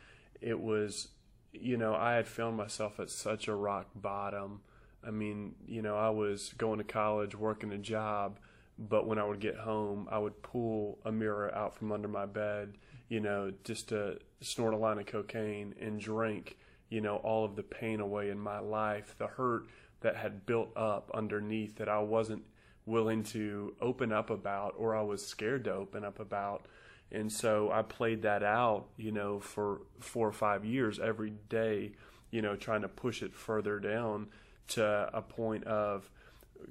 It 0.40 0.58
was, 0.58 1.08
you 1.52 1.76
know, 1.76 1.94
I 1.94 2.14
had 2.14 2.26
found 2.26 2.56
myself 2.56 2.98
at 2.98 3.10
such 3.10 3.48
a 3.48 3.54
rock 3.54 3.88
bottom. 3.94 4.62
I 5.06 5.10
mean, 5.10 5.54
you 5.66 5.82
know, 5.82 5.96
I 5.96 6.08
was 6.10 6.54
going 6.56 6.78
to 6.78 6.84
college, 6.84 7.34
working 7.34 7.70
a 7.72 7.78
job, 7.78 8.38
but 8.78 9.06
when 9.06 9.18
I 9.18 9.24
would 9.24 9.40
get 9.40 9.56
home, 9.56 10.08
I 10.10 10.18
would 10.18 10.42
pull 10.42 10.98
a 11.04 11.12
mirror 11.12 11.54
out 11.54 11.76
from 11.76 11.92
under 11.92 12.08
my 12.08 12.26
bed 12.26 12.74
you 13.08 13.20
know, 13.20 13.52
just 13.64 13.88
to 13.90 14.18
snort 14.40 14.74
a 14.74 14.76
line 14.76 14.98
of 14.98 15.06
cocaine 15.06 15.74
and 15.80 16.00
drink, 16.00 16.56
you 16.88 17.00
know, 17.00 17.16
all 17.16 17.44
of 17.44 17.56
the 17.56 17.62
pain 17.62 18.00
away 18.00 18.30
in 18.30 18.38
my 18.38 18.58
life, 18.58 19.14
the 19.18 19.26
hurt 19.26 19.66
that 20.00 20.16
had 20.16 20.46
built 20.46 20.76
up 20.76 21.10
underneath 21.14 21.76
that 21.76 21.88
I 21.88 22.00
wasn't 22.00 22.44
willing 22.84 23.22
to 23.24 23.74
open 23.80 24.12
up 24.12 24.30
about 24.30 24.74
or 24.76 24.94
I 24.94 25.02
was 25.02 25.26
scared 25.26 25.64
to 25.64 25.72
open 25.72 26.04
up 26.04 26.20
about. 26.20 26.66
And 27.12 27.32
so 27.32 27.70
I 27.72 27.82
played 27.82 28.22
that 28.22 28.42
out, 28.42 28.86
you 28.96 29.12
know, 29.12 29.38
for 29.38 29.82
four 30.00 30.28
or 30.28 30.32
five 30.32 30.64
years 30.64 30.98
every 30.98 31.32
day, 31.48 31.92
you 32.30 32.42
know, 32.42 32.56
trying 32.56 32.82
to 32.82 32.88
push 32.88 33.22
it 33.22 33.34
further 33.34 33.78
down 33.78 34.28
to 34.68 35.10
a 35.12 35.22
point 35.22 35.64
of 35.64 36.10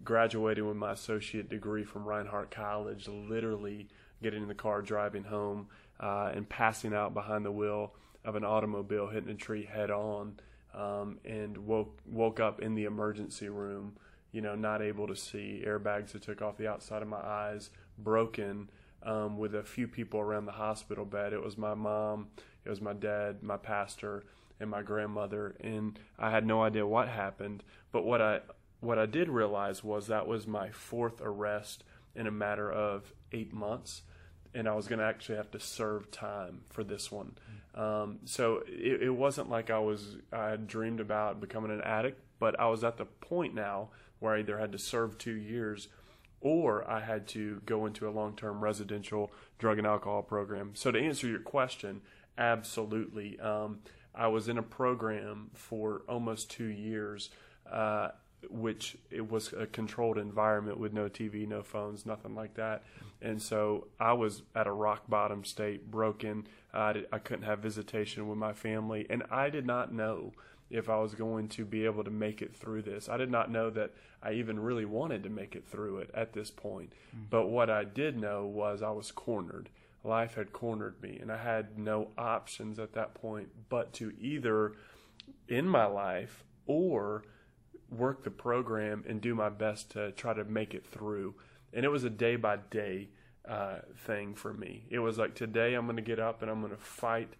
graduating 0.03 0.67
with 0.67 0.77
my 0.77 0.91
associate 0.91 1.49
degree 1.49 1.83
from 1.83 2.05
Reinhardt 2.05 2.51
College, 2.51 3.07
literally 3.07 3.87
getting 4.21 4.43
in 4.43 4.47
the 4.47 4.55
car, 4.55 4.81
driving 4.81 5.23
home, 5.23 5.67
uh, 5.99 6.31
and 6.33 6.47
passing 6.47 6.93
out 6.93 7.13
behind 7.13 7.45
the 7.45 7.51
wheel 7.51 7.93
of 8.23 8.35
an 8.35 8.43
automobile, 8.43 9.07
hitting 9.07 9.29
a 9.29 9.35
tree 9.35 9.65
head 9.65 9.91
on, 9.91 10.39
um, 10.73 11.19
and 11.25 11.57
woke 11.57 11.97
woke 12.05 12.39
up 12.39 12.61
in 12.61 12.75
the 12.75 12.85
emergency 12.85 13.49
room. 13.49 13.95
You 14.31 14.41
know, 14.41 14.55
not 14.55 14.81
able 14.81 15.07
to 15.07 15.15
see, 15.15 15.63
airbags 15.65 16.11
that 16.11 16.23
took 16.23 16.41
off 16.41 16.57
the 16.57 16.67
outside 16.67 17.01
of 17.01 17.07
my 17.07 17.21
eyes, 17.21 17.69
broken, 17.97 18.69
um, 19.03 19.37
with 19.37 19.55
a 19.55 19.63
few 19.63 19.87
people 19.87 20.19
around 20.19 20.45
the 20.45 20.51
hospital 20.51 21.05
bed. 21.05 21.31
It 21.31 21.41
was 21.41 21.57
my 21.57 21.73
mom, 21.73 22.27
it 22.65 22.69
was 22.69 22.81
my 22.81 22.93
dad, 22.93 23.43
my 23.43 23.55
pastor, 23.55 24.23
and 24.59 24.69
my 24.69 24.81
grandmother, 24.81 25.55
and 25.61 25.97
I 26.17 26.31
had 26.31 26.45
no 26.45 26.63
idea 26.63 26.85
what 26.85 27.07
happened. 27.07 27.63
But 27.91 28.03
what 28.03 28.21
I 28.21 28.41
what 28.85 28.99
I 28.99 29.05
did 29.05 29.29
realize 29.29 29.83
was 29.83 30.07
that 30.07 30.27
was 30.27 30.47
my 30.47 30.69
fourth 30.69 31.21
arrest 31.21 31.83
in 32.15 32.27
a 32.27 32.31
matter 32.31 32.71
of 32.71 33.13
eight 33.31 33.53
months 33.53 34.03
and 34.55 34.69
I 34.69 34.73
was 34.73 34.87
going 34.87 34.99
to 34.99 35.05
actually 35.05 35.35
have 35.35 35.51
to 35.51 35.59
serve 35.59 36.09
time 36.11 36.61
for 36.69 36.83
this 36.83 37.11
one. 37.11 37.33
Um, 37.75 38.19
so 38.23 38.63
it, 38.65 39.03
it, 39.03 39.09
wasn't 39.09 39.49
like 39.49 39.69
I 39.69 39.79
was 39.79 40.15
I 40.31 40.47
had 40.47 40.65
dreamed 40.65 41.01
about 41.01 41.41
becoming 41.41 41.71
an 41.71 41.81
addict, 41.81 42.21
but 42.39 42.57
I 42.57 42.67
was 42.67 42.85
at 42.85 42.95
the 42.95 43.03
point 43.03 43.53
now 43.53 43.89
where 44.19 44.33
I 44.33 44.39
either 44.39 44.57
had 44.57 44.71
to 44.71 44.79
serve 44.79 45.17
two 45.17 45.35
years 45.35 45.89
or 46.39 46.89
I 46.89 47.01
had 47.01 47.27
to 47.29 47.61
go 47.65 47.85
into 47.85 48.07
a 48.07 48.11
long 48.11 48.33
term 48.37 48.63
residential 48.63 49.29
drug 49.59 49.77
and 49.77 49.85
alcohol 49.85 50.23
program. 50.23 50.71
So 50.73 50.89
to 50.89 50.99
answer 50.99 51.27
your 51.27 51.39
question, 51.39 52.01
absolutely. 52.37 53.37
Um, 53.41 53.79
I 54.13 54.27
was 54.27 54.47
in 54.47 54.57
a 54.57 54.63
program 54.63 55.49
for 55.53 56.03
almost 56.07 56.49
two 56.49 56.67
years. 56.67 57.29
Uh, 57.69 58.11
which 58.51 58.97
it 59.11 59.29
was 59.29 59.53
a 59.53 59.65
controlled 59.65 60.17
environment 60.17 60.79
with 60.79 60.93
no 60.93 61.09
TV, 61.09 61.47
no 61.47 61.63
phones, 61.63 62.05
nothing 62.05 62.35
like 62.35 62.55
that. 62.55 62.83
And 63.21 63.41
so 63.41 63.87
I 63.99 64.13
was 64.13 64.43
at 64.55 64.67
a 64.67 64.71
rock 64.71 65.03
bottom 65.07 65.43
state, 65.43 65.89
broken. 65.89 66.47
I, 66.73 66.93
did, 66.93 67.07
I 67.11 67.19
couldn't 67.19 67.45
have 67.45 67.59
visitation 67.59 68.27
with 68.27 68.37
my 68.37 68.53
family, 68.53 69.05
and 69.09 69.23
I 69.31 69.49
did 69.49 69.65
not 69.65 69.93
know 69.93 70.33
if 70.69 70.89
I 70.89 70.97
was 70.99 71.13
going 71.13 71.47
to 71.49 71.65
be 71.65 71.85
able 71.85 72.03
to 72.03 72.11
make 72.11 72.41
it 72.41 72.55
through 72.55 72.81
this. 72.83 73.07
I 73.07 73.17
did 73.17 73.31
not 73.31 73.51
know 73.51 73.69
that 73.69 73.91
I 74.21 74.33
even 74.33 74.59
really 74.59 74.85
wanted 74.85 75.23
to 75.23 75.29
make 75.29 75.55
it 75.55 75.65
through 75.67 75.99
it 75.99 76.09
at 76.13 76.33
this 76.33 76.49
point. 76.51 76.93
Mm-hmm. 77.15 77.25
But 77.29 77.47
what 77.47 77.69
I 77.69 77.83
did 77.83 78.17
know 78.17 78.45
was 78.45 78.81
I 78.81 78.89
was 78.89 79.11
cornered. 79.11 79.69
Life 80.03 80.35
had 80.35 80.53
cornered 80.53 81.01
me, 81.01 81.17
and 81.21 81.31
I 81.31 81.37
had 81.37 81.77
no 81.77 82.09
options 82.17 82.79
at 82.79 82.93
that 82.93 83.13
point 83.13 83.49
but 83.69 83.93
to 83.93 84.13
either 84.19 84.73
end 85.49 85.69
my 85.69 85.85
life 85.85 86.43
or 86.67 87.23
work 87.89 88.23
the 88.23 88.31
program 88.31 89.03
and 89.07 89.21
do 89.21 89.35
my 89.35 89.49
best 89.49 89.91
to 89.91 90.11
try 90.11 90.33
to 90.33 90.43
make 90.43 90.73
it 90.73 90.85
through. 90.85 91.35
And 91.73 91.85
it 91.85 91.89
was 91.89 92.03
a 92.03 92.09
day 92.09 92.35
by 92.35 92.57
day 92.57 93.09
thing 93.97 94.33
for 94.33 94.53
me. 94.53 94.85
It 94.89 94.99
was 94.99 95.17
like 95.17 95.35
today 95.35 95.73
I'm 95.75 95.85
going 95.85 95.97
to 95.97 96.01
get 96.01 96.19
up 96.19 96.41
and 96.41 96.49
I'm 96.49 96.61
going 96.61 96.71
to 96.71 96.81
fight 96.81 97.33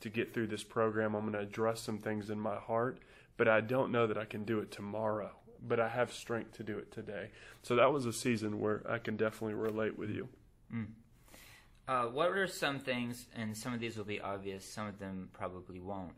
to 0.00 0.08
get 0.08 0.34
through 0.34 0.48
this 0.48 0.64
program. 0.64 1.14
I'm 1.14 1.22
going 1.22 1.34
to 1.34 1.40
address 1.40 1.80
some 1.80 1.98
things 1.98 2.30
in 2.30 2.40
my 2.40 2.56
heart, 2.56 2.98
but 3.36 3.48
I 3.48 3.60
don't 3.60 3.92
know 3.92 4.06
that 4.06 4.18
I 4.18 4.24
can 4.24 4.44
do 4.44 4.58
it 4.58 4.70
tomorrow. 4.70 5.30
But 5.64 5.78
I 5.78 5.88
have 5.88 6.12
strength 6.12 6.54
to 6.54 6.64
do 6.64 6.76
it 6.78 6.90
today. 6.90 7.30
So 7.62 7.76
that 7.76 7.92
was 7.92 8.04
a 8.04 8.12
season 8.12 8.58
where 8.58 8.82
I 8.88 8.98
can 8.98 9.16
definitely 9.16 9.54
relate 9.54 9.96
with 9.96 10.10
you. 10.10 10.28
Mm. 10.74 10.86
Uh, 11.86 12.06
what 12.06 12.30
are 12.30 12.46
some 12.48 12.80
things, 12.80 13.26
and 13.36 13.56
some 13.56 13.72
of 13.72 13.78
these 13.78 13.96
will 13.96 14.04
be 14.04 14.20
obvious, 14.20 14.64
some 14.64 14.88
of 14.88 14.98
them 14.98 15.28
probably 15.32 15.80
won't, 15.80 16.14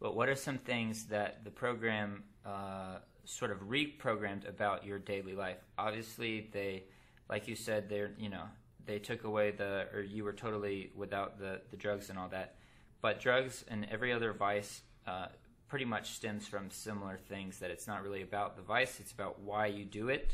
but 0.00 0.16
what 0.16 0.28
are 0.28 0.34
some 0.34 0.58
things 0.58 1.06
that 1.06 1.44
the 1.44 1.50
program 1.50 2.24
uh, 2.46 2.98
sort 3.28 3.50
of 3.50 3.58
reprogrammed 3.68 4.48
about 4.48 4.84
your 4.84 4.98
daily 4.98 5.34
life? 5.34 5.58
Obviously, 5.76 6.48
they, 6.52 6.84
like 7.28 7.46
you 7.46 7.54
said, 7.54 7.88
they're, 7.88 8.10
you 8.18 8.30
know, 8.30 8.44
they 8.86 8.98
took 8.98 9.24
away 9.24 9.50
the, 9.50 9.86
or 9.92 10.00
you 10.00 10.24
were 10.24 10.32
totally 10.32 10.90
without 10.96 11.38
the, 11.38 11.60
the 11.70 11.76
drugs 11.76 12.08
and 12.08 12.18
all 12.18 12.28
that. 12.28 12.56
But 13.02 13.20
drugs 13.20 13.64
and 13.68 13.86
every 13.90 14.12
other 14.12 14.32
vice 14.32 14.80
uh, 15.06 15.26
pretty 15.68 15.84
much 15.84 16.12
stems 16.12 16.48
from 16.48 16.70
similar 16.70 17.18
things 17.28 17.58
that 17.58 17.70
it's 17.70 17.86
not 17.86 18.02
really 18.02 18.22
about 18.22 18.56
the 18.56 18.62
vice, 18.62 18.98
it's 18.98 19.12
about 19.12 19.40
why 19.40 19.66
you 19.66 19.84
do 19.84 20.08
it. 20.08 20.32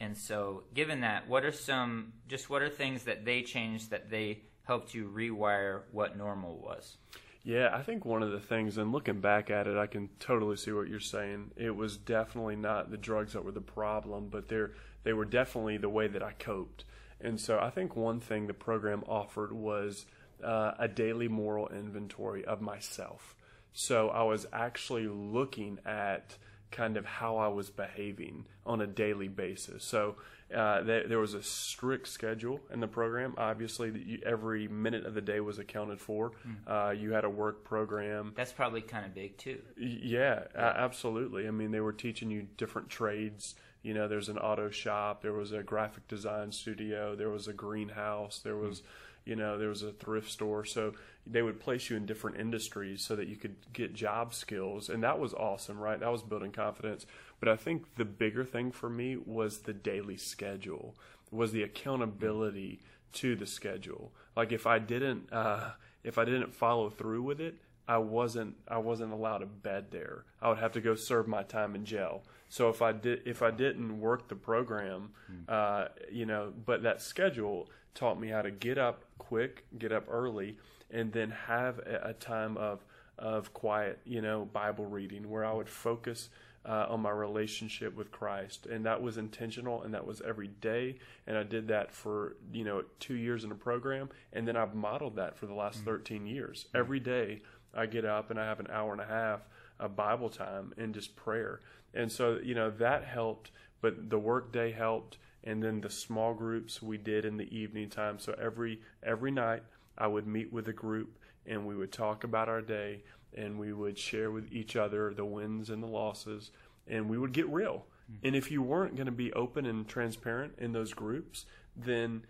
And 0.00 0.16
so, 0.16 0.64
given 0.74 1.02
that, 1.02 1.28
what 1.28 1.44
are 1.44 1.52
some, 1.52 2.14
just 2.26 2.50
what 2.50 2.62
are 2.62 2.70
things 2.70 3.04
that 3.04 3.24
they 3.24 3.42
changed 3.42 3.90
that 3.90 4.10
they 4.10 4.40
helped 4.64 4.94
you 4.94 5.12
rewire 5.14 5.82
what 5.92 6.16
normal 6.16 6.56
was? 6.56 6.96
Yeah, 7.44 7.70
I 7.74 7.82
think 7.82 8.04
one 8.04 8.22
of 8.22 8.30
the 8.30 8.38
things, 8.38 8.78
and 8.78 8.92
looking 8.92 9.20
back 9.20 9.50
at 9.50 9.66
it, 9.66 9.76
I 9.76 9.86
can 9.88 10.10
totally 10.20 10.56
see 10.56 10.70
what 10.70 10.88
you're 10.88 11.00
saying. 11.00 11.50
It 11.56 11.74
was 11.74 11.96
definitely 11.96 12.54
not 12.54 12.90
the 12.90 12.96
drugs 12.96 13.32
that 13.32 13.44
were 13.44 13.50
the 13.50 13.60
problem, 13.60 14.28
but 14.28 14.48
they're, 14.48 14.72
they 15.02 15.12
were 15.12 15.24
definitely 15.24 15.76
the 15.76 15.88
way 15.88 16.06
that 16.06 16.22
I 16.22 16.32
coped. 16.32 16.84
And 17.20 17.40
so 17.40 17.58
I 17.58 17.70
think 17.70 17.96
one 17.96 18.20
thing 18.20 18.46
the 18.46 18.54
program 18.54 19.02
offered 19.08 19.52
was 19.52 20.06
uh, 20.42 20.72
a 20.78 20.86
daily 20.86 21.26
moral 21.26 21.68
inventory 21.68 22.44
of 22.44 22.60
myself. 22.60 23.34
So 23.72 24.10
I 24.10 24.22
was 24.22 24.46
actually 24.52 25.08
looking 25.08 25.78
at 25.84 26.36
kind 26.72 26.96
of 26.96 27.04
how 27.04 27.36
I 27.36 27.48
was 27.48 27.70
behaving 27.70 28.46
on 28.66 28.80
a 28.80 28.86
daily 28.86 29.28
basis. 29.28 29.84
So 29.84 30.16
uh, 30.54 30.82
there, 30.82 31.06
there, 31.06 31.18
was 31.18 31.34
a 31.34 31.42
strict 31.42 32.08
schedule 32.08 32.60
in 32.72 32.80
the 32.80 32.88
program. 32.88 33.34
Obviously, 33.38 33.90
you, 34.04 34.18
every 34.26 34.68
minute 34.68 35.06
of 35.06 35.14
the 35.14 35.20
day 35.20 35.40
was 35.40 35.58
accounted 35.58 36.00
for. 36.00 36.32
Mm. 36.46 36.56
Uh, 36.66 36.90
you 36.90 37.12
had 37.12 37.24
a 37.24 37.30
work 37.30 37.64
program. 37.64 38.32
That's 38.36 38.52
probably 38.52 38.82
kind 38.82 39.06
of 39.06 39.14
big 39.14 39.38
too. 39.38 39.60
Yeah, 39.78 40.44
yeah. 40.54 40.74
absolutely. 40.76 41.46
I 41.46 41.50
mean, 41.50 41.70
they 41.70 41.80
were 41.80 41.92
teaching 41.92 42.30
you 42.30 42.46
different 42.56 42.90
trades. 42.90 43.54
You 43.82 43.94
know, 43.94 44.08
there's 44.08 44.28
an 44.28 44.38
auto 44.38 44.70
shop. 44.70 45.22
There 45.22 45.32
was 45.32 45.52
a 45.52 45.62
graphic 45.62 46.06
design 46.06 46.52
studio. 46.52 47.16
There 47.16 47.30
was 47.30 47.48
a 47.48 47.52
greenhouse. 47.52 48.40
There 48.40 48.56
was. 48.56 48.80
Mm 48.80 48.84
you 49.24 49.36
know 49.36 49.58
there 49.58 49.68
was 49.68 49.82
a 49.82 49.92
thrift 49.92 50.30
store 50.30 50.64
so 50.64 50.92
they 51.26 51.42
would 51.42 51.60
place 51.60 51.88
you 51.88 51.96
in 51.96 52.06
different 52.06 52.38
industries 52.38 53.04
so 53.04 53.14
that 53.14 53.28
you 53.28 53.36
could 53.36 53.56
get 53.72 53.94
job 53.94 54.34
skills 54.34 54.88
and 54.88 55.02
that 55.02 55.18
was 55.18 55.34
awesome 55.34 55.78
right 55.78 56.00
that 56.00 56.10
was 56.10 56.22
building 56.22 56.52
confidence 56.52 57.06
but 57.40 57.48
i 57.48 57.56
think 57.56 57.94
the 57.96 58.04
bigger 58.04 58.44
thing 58.44 58.70
for 58.72 58.90
me 58.90 59.16
was 59.16 59.60
the 59.60 59.72
daily 59.72 60.16
schedule 60.16 60.96
was 61.30 61.52
the 61.52 61.62
accountability 61.62 62.80
to 63.12 63.36
the 63.36 63.46
schedule 63.46 64.12
like 64.36 64.52
if 64.52 64.66
i 64.66 64.78
didn't 64.78 65.32
uh, 65.32 65.70
if 66.02 66.18
i 66.18 66.24
didn't 66.24 66.54
follow 66.54 66.90
through 66.90 67.22
with 67.22 67.40
it 67.40 67.56
I 67.88 67.98
wasn't 67.98 68.54
I 68.68 68.78
wasn't 68.78 69.12
allowed 69.12 69.42
a 69.42 69.46
bed 69.46 69.86
there. 69.90 70.24
I 70.40 70.48
would 70.48 70.58
have 70.58 70.72
to 70.72 70.80
go 70.80 70.94
serve 70.94 71.26
my 71.26 71.42
time 71.42 71.74
in 71.74 71.84
jail. 71.84 72.22
So 72.48 72.68
if 72.68 72.80
I 72.80 72.92
did 72.92 73.22
if 73.26 73.42
I 73.42 73.50
didn't 73.50 74.00
work 74.00 74.28
the 74.28 74.36
program, 74.36 75.10
hmm. 75.26 75.42
uh, 75.48 75.86
you 76.10 76.26
know, 76.26 76.52
but 76.64 76.84
that 76.84 77.02
schedule 77.02 77.68
taught 77.94 78.20
me 78.20 78.28
how 78.28 78.42
to 78.42 78.50
get 78.50 78.78
up 78.78 79.04
quick, 79.18 79.64
get 79.78 79.92
up 79.92 80.04
early, 80.10 80.56
and 80.90 81.12
then 81.12 81.30
have 81.30 81.78
a, 81.78 82.08
a 82.10 82.12
time 82.12 82.56
of 82.56 82.84
of 83.18 83.52
quiet, 83.52 84.00
you 84.04 84.20
know, 84.20 84.44
Bible 84.52 84.86
reading 84.86 85.30
where 85.30 85.44
I 85.44 85.52
would 85.52 85.68
focus 85.68 86.28
uh, 86.64 86.86
on 86.88 87.00
my 87.00 87.10
relationship 87.10 87.96
with 87.96 88.10
Christ, 88.12 88.66
and 88.66 88.86
that 88.86 89.02
was 89.02 89.18
intentional, 89.18 89.82
and 89.82 89.94
that 89.94 90.06
was 90.06 90.20
every 90.20 90.48
day, 90.48 90.98
and 91.26 91.36
I 91.36 91.42
did 91.42 91.68
that 91.68 91.92
for 91.92 92.36
you 92.52 92.64
know 92.64 92.84
two 93.00 93.14
years 93.14 93.44
in 93.44 93.50
a 93.50 93.56
program, 93.56 94.10
and 94.32 94.46
then 94.46 94.56
I've 94.56 94.74
modeled 94.74 95.16
that 95.16 95.36
for 95.36 95.46
the 95.46 95.54
last 95.54 95.78
mm-hmm. 95.78 95.90
13 95.90 96.26
years. 96.26 96.66
Mm-hmm. 96.68 96.76
Every 96.78 97.00
day 97.00 97.42
I 97.74 97.86
get 97.86 98.04
up 98.04 98.30
and 98.30 98.38
I 98.38 98.44
have 98.44 98.60
an 98.60 98.68
hour 98.70 98.92
and 98.92 99.00
a 99.00 99.06
half 99.06 99.40
of 99.80 99.96
Bible 99.96 100.28
time 100.28 100.72
and 100.76 100.94
just 100.94 101.16
prayer, 101.16 101.60
and 101.94 102.12
so 102.12 102.38
you 102.42 102.54
know 102.54 102.70
that 102.70 103.04
helped, 103.04 103.50
but 103.80 104.10
the 104.10 104.18
work 104.18 104.52
day 104.52 104.70
helped 104.70 105.18
and 105.44 105.62
then 105.62 105.80
the 105.80 105.90
small 105.90 106.34
groups 106.34 106.80
we 106.80 106.98
did 106.98 107.24
in 107.24 107.36
the 107.36 107.56
evening 107.56 107.90
time. 107.90 108.18
So 108.18 108.34
every 108.40 108.80
every 109.02 109.30
night 109.30 109.62
I 109.98 110.06
would 110.06 110.26
meet 110.26 110.52
with 110.52 110.68
a 110.68 110.72
group 110.72 111.18
and 111.46 111.66
we 111.66 111.76
would 111.76 111.92
talk 111.92 112.24
about 112.24 112.48
our 112.48 112.62
day 112.62 113.02
and 113.36 113.58
we 113.58 113.72
would 113.72 113.98
share 113.98 114.30
with 114.30 114.52
each 114.52 114.76
other 114.76 115.12
the 115.14 115.24
wins 115.24 115.70
and 115.70 115.82
the 115.82 115.88
losses 115.88 116.50
and 116.86 117.08
we 117.08 117.18
would 117.18 117.32
get 117.32 117.48
real. 117.48 117.86
Mm-hmm. 118.10 118.26
And 118.26 118.36
if 118.36 118.50
you 118.50 118.62
weren't 118.62 118.96
going 118.96 119.06
to 119.06 119.12
be 119.12 119.32
open 119.32 119.66
and 119.66 119.88
transparent 119.88 120.54
in 120.58 120.72
those 120.72 120.92
groups, 120.92 121.46
then 121.76 122.22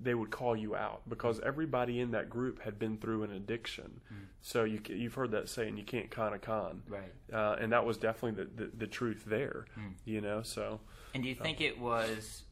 they 0.00 0.14
would 0.14 0.30
call 0.30 0.56
you 0.56 0.76
out 0.76 1.02
because 1.08 1.40
everybody 1.40 2.00
in 2.00 2.12
that 2.12 2.30
group 2.30 2.62
had 2.62 2.78
been 2.78 2.96
through 2.98 3.24
an 3.24 3.32
addiction. 3.32 4.00
Mm. 4.12 4.26
So 4.42 4.64
you 4.64 4.80
you've 4.88 5.14
heard 5.14 5.32
that 5.32 5.48
saying 5.48 5.76
you 5.76 5.84
can't 5.84 6.10
con 6.10 6.32
a 6.32 6.38
con, 6.38 6.82
right? 6.88 7.12
Uh, 7.32 7.56
and 7.60 7.72
that 7.72 7.84
was 7.84 7.98
definitely 7.98 8.44
the 8.44 8.64
the, 8.64 8.70
the 8.76 8.86
truth 8.86 9.24
there, 9.26 9.66
mm. 9.78 9.92
you 10.04 10.20
know. 10.20 10.42
So, 10.42 10.80
and 11.14 11.22
do 11.22 11.28
you 11.28 11.34
think 11.34 11.60
uh, 11.60 11.64
it 11.64 11.80
was 11.80 12.42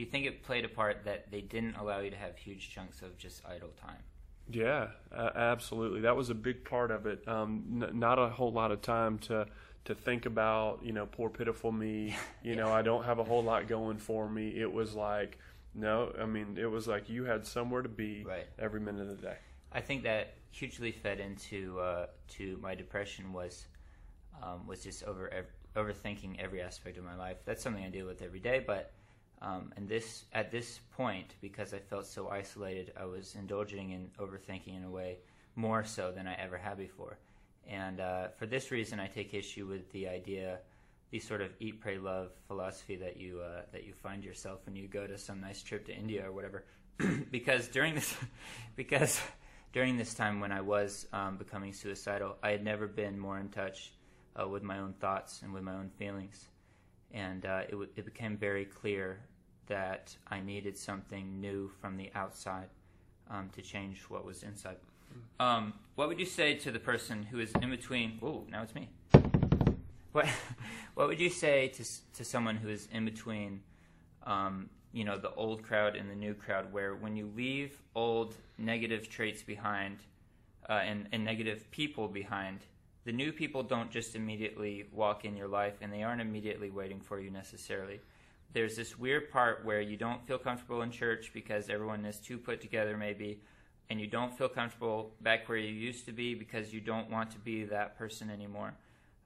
do 0.00 0.06
you 0.06 0.10
think 0.10 0.24
it 0.24 0.42
played 0.42 0.64
a 0.64 0.68
part 0.68 1.04
that 1.04 1.30
they 1.30 1.42
didn't 1.42 1.76
allow 1.76 1.98
you 1.98 2.08
to 2.08 2.16
have 2.16 2.34
huge 2.38 2.70
chunks 2.70 3.02
of 3.02 3.18
just 3.18 3.44
idle 3.44 3.68
time? 3.78 3.98
Yeah, 4.50 4.86
uh, 5.14 5.28
absolutely. 5.34 6.00
That 6.00 6.16
was 6.16 6.30
a 6.30 6.34
big 6.34 6.64
part 6.64 6.90
of 6.90 7.04
it. 7.04 7.22
Um, 7.28 7.82
n- 7.82 7.98
not 7.98 8.18
a 8.18 8.30
whole 8.30 8.50
lot 8.50 8.72
of 8.72 8.80
time 8.80 9.18
to 9.18 9.46
to 9.84 9.94
think 9.94 10.24
about, 10.24 10.80
you 10.82 10.92
know, 10.92 11.04
poor 11.04 11.28
pitiful 11.28 11.70
me. 11.70 12.16
You 12.42 12.52
yeah. 12.52 12.62
know, 12.62 12.72
I 12.72 12.80
don't 12.80 13.04
have 13.04 13.18
a 13.18 13.24
whole 13.24 13.42
lot 13.42 13.68
going 13.68 13.98
for 13.98 14.26
me. 14.26 14.58
It 14.58 14.72
was 14.72 14.94
like, 14.94 15.36
no, 15.74 16.14
I 16.18 16.24
mean, 16.24 16.56
it 16.58 16.70
was 16.70 16.88
like 16.88 17.10
you 17.10 17.24
had 17.24 17.46
somewhere 17.46 17.82
to 17.82 17.88
be 17.90 18.24
right. 18.24 18.46
every 18.58 18.80
minute 18.80 19.02
of 19.02 19.20
the 19.20 19.22
day. 19.22 19.36
I 19.70 19.82
think 19.82 20.04
that 20.04 20.32
hugely 20.50 20.92
fed 20.92 21.20
into 21.20 21.78
uh, 21.78 22.06
to 22.38 22.58
my 22.62 22.74
depression 22.74 23.34
was 23.34 23.66
um, 24.42 24.66
was 24.66 24.82
just 24.82 25.04
over 25.04 25.30
overthinking 25.76 26.38
every 26.38 26.62
aspect 26.62 26.96
of 26.96 27.04
my 27.04 27.16
life. 27.16 27.36
That's 27.44 27.62
something 27.62 27.84
I 27.84 27.90
deal 27.90 28.06
with 28.06 28.22
every 28.22 28.40
day, 28.40 28.64
but 28.66 28.94
um, 29.42 29.72
and 29.76 29.88
this, 29.88 30.24
at 30.32 30.50
this 30.50 30.80
point, 30.96 31.34
because 31.40 31.72
I 31.72 31.78
felt 31.78 32.06
so 32.06 32.28
isolated, 32.28 32.92
I 32.98 33.06
was 33.06 33.34
indulging 33.38 33.90
in 33.90 34.10
overthinking 34.18 34.76
in 34.76 34.84
a 34.84 34.90
way 34.90 35.18
more 35.56 35.82
so 35.84 36.12
than 36.12 36.26
I 36.26 36.34
ever 36.34 36.58
had 36.58 36.76
before. 36.76 37.18
And 37.66 38.00
uh, 38.00 38.28
for 38.38 38.46
this 38.46 38.70
reason, 38.70 39.00
I 39.00 39.06
take 39.06 39.32
issue 39.32 39.66
with 39.66 39.90
the 39.92 40.08
idea, 40.08 40.58
the 41.10 41.20
sort 41.20 41.40
of 41.40 41.50
eat, 41.58 41.80
pray, 41.80 41.98
love 41.98 42.32
philosophy 42.48 42.96
that 42.96 43.16
you 43.16 43.40
uh, 43.40 43.62
that 43.72 43.84
you 43.84 43.92
find 43.92 44.24
yourself 44.24 44.60
when 44.66 44.76
you 44.76 44.88
go 44.88 45.06
to 45.06 45.16
some 45.16 45.40
nice 45.40 45.62
trip 45.62 45.86
to 45.86 45.94
India 45.94 46.26
or 46.26 46.32
whatever. 46.32 46.64
because 47.30 47.68
during 47.68 47.94
this, 47.94 48.14
because 48.76 49.20
during 49.72 49.96
this 49.96 50.14
time 50.14 50.40
when 50.40 50.52
I 50.52 50.60
was 50.60 51.06
um, 51.12 51.36
becoming 51.36 51.72
suicidal, 51.72 52.36
I 52.42 52.50
had 52.50 52.64
never 52.64 52.86
been 52.86 53.18
more 53.18 53.38
in 53.38 53.48
touch 53.48 53.92
uh, 54.38 54.46
with 54.48 54.62
my 54.62 54.78
own 54.78 54.94
thoughts 54.94 55.42
and 55.42 55.52
with 55.52 55.62
my 55.62 55.74
own 55.74 55.90
feelings 55.98 56.48
and 57.12 57.44
uh, 57.44 57.62
it, 57.66 57.72
w- 57.72 57.90
it 57.96 58.04
became 58.04 58.36
very 58.36 58.64
clear 58.64 59.20
that 59.70 60.16
I 60.28 60.40
needed 60.40 60.76
something 60.76 61.40
new 61.40 61.70
from 61.80 61.96
the 61.96 62.10
outside 62.14 62.66
um, 63.30 63.48
to 63.54 63.62
change 63.62 64.02
what 64.08 64.26
was 64.26 64.42
inside. 64.42 64.76
Um, 65.38 65.74
what 65.94 66.08
would 66.08 66.18
you 66.18 66.26
say 66.26 66.54
to 66.54 66.72
the 66.72 66.80
person 66.80 67.22
who 67.22 67.38
is 67.38 67.52
in 67.62 67.70
between? 67.70 68.18
Oh, 68.20 68.44
now 68.50 68.62
it's 68.62 68.74
me. 68.74 68.88
What 70.12 70.26
What 70.94 71.06
would 71.06 71.20
you 71.20 71.30
say 71.30 71.68
to 71.68 71.84
to 72.14 72.24
someone 72.24 72.56
who 72.56 72.68
is 72.68 72.88
in 72.92 73.04
between, 73.04 73.62
um, 74.24 74.68
you 74.92 75.04
know, 75.04 75.16
the 75.16 75.32
old 75.34 75.62
crowd 75.62 75.94
and 75.94 76.10
the 76.10 76.16
new 76.16 76.34
crowd, 76.34 76.72
where 76.72 76.94
when 76.96 77.16
you 77.16 77.30
leave 77.34 77.80
old 77.94 78.34
negative 78.58 79.08
traits 79.08 79.42
behind 79.42 79.98
uh, 80.68 80.72
and, 80.72 81.08
and 81.12 81.24
negative 81.24 81.70
people 81.70 82.08
behind, 82.08 82.66
the 83.04 83.12
new 83.12 83.32
people 83.32 83.62
don't 83.62 83.90
just 83.90 84.16
immediately 84.16 84.84
walk 84.92 85.24
in 85.24 85.36
your 85.36 85.48
life 85.48 85.74
and 85.80 85.92
they 85.92 86.02
aren't 86.02 86.20
immediately 86.20 86.70
waiting 86.70 87.00
for 87.00 87.20
you 87.20 87.30
necessarily. 87.30 88.00
There's 88.52 88.76
this 88.76 88.98
weird 88.98 89.30
part 89.30 89.64
where 89.64 89.80
you 89.80 89.96
don't 89.96 90.26
feel 90.26 90.38
comfortable 90.38 90.82
in 90.82 90.90
church 90.90 91.30
because 91.32 91.70
everyone 91.70 92.04
is 92.04 92.18
too 92.18 92.36
put 92.36 92.60
together, 92.60 92.96
maybe, 92.96 93.40
and 93.88 94.00
you 94.00 94.06
don't 94.06 94.36
feel 94.36 94.48
comfortable 94.48 95.12
back 95.20 95.48
where 95.48 95.58
you 95.58 95.72
used 95.72 96.06
to 96.06 96.12
be 96.12 96.34
because 96.34 96.72
you 96.72 96.80
don't 96.80 97.10
want 97.10 97.30
to 97.32 97.38
be 97.38 97.64
that 97.64 97.96
person 97.96 98.30
anymore. 98.30 98.74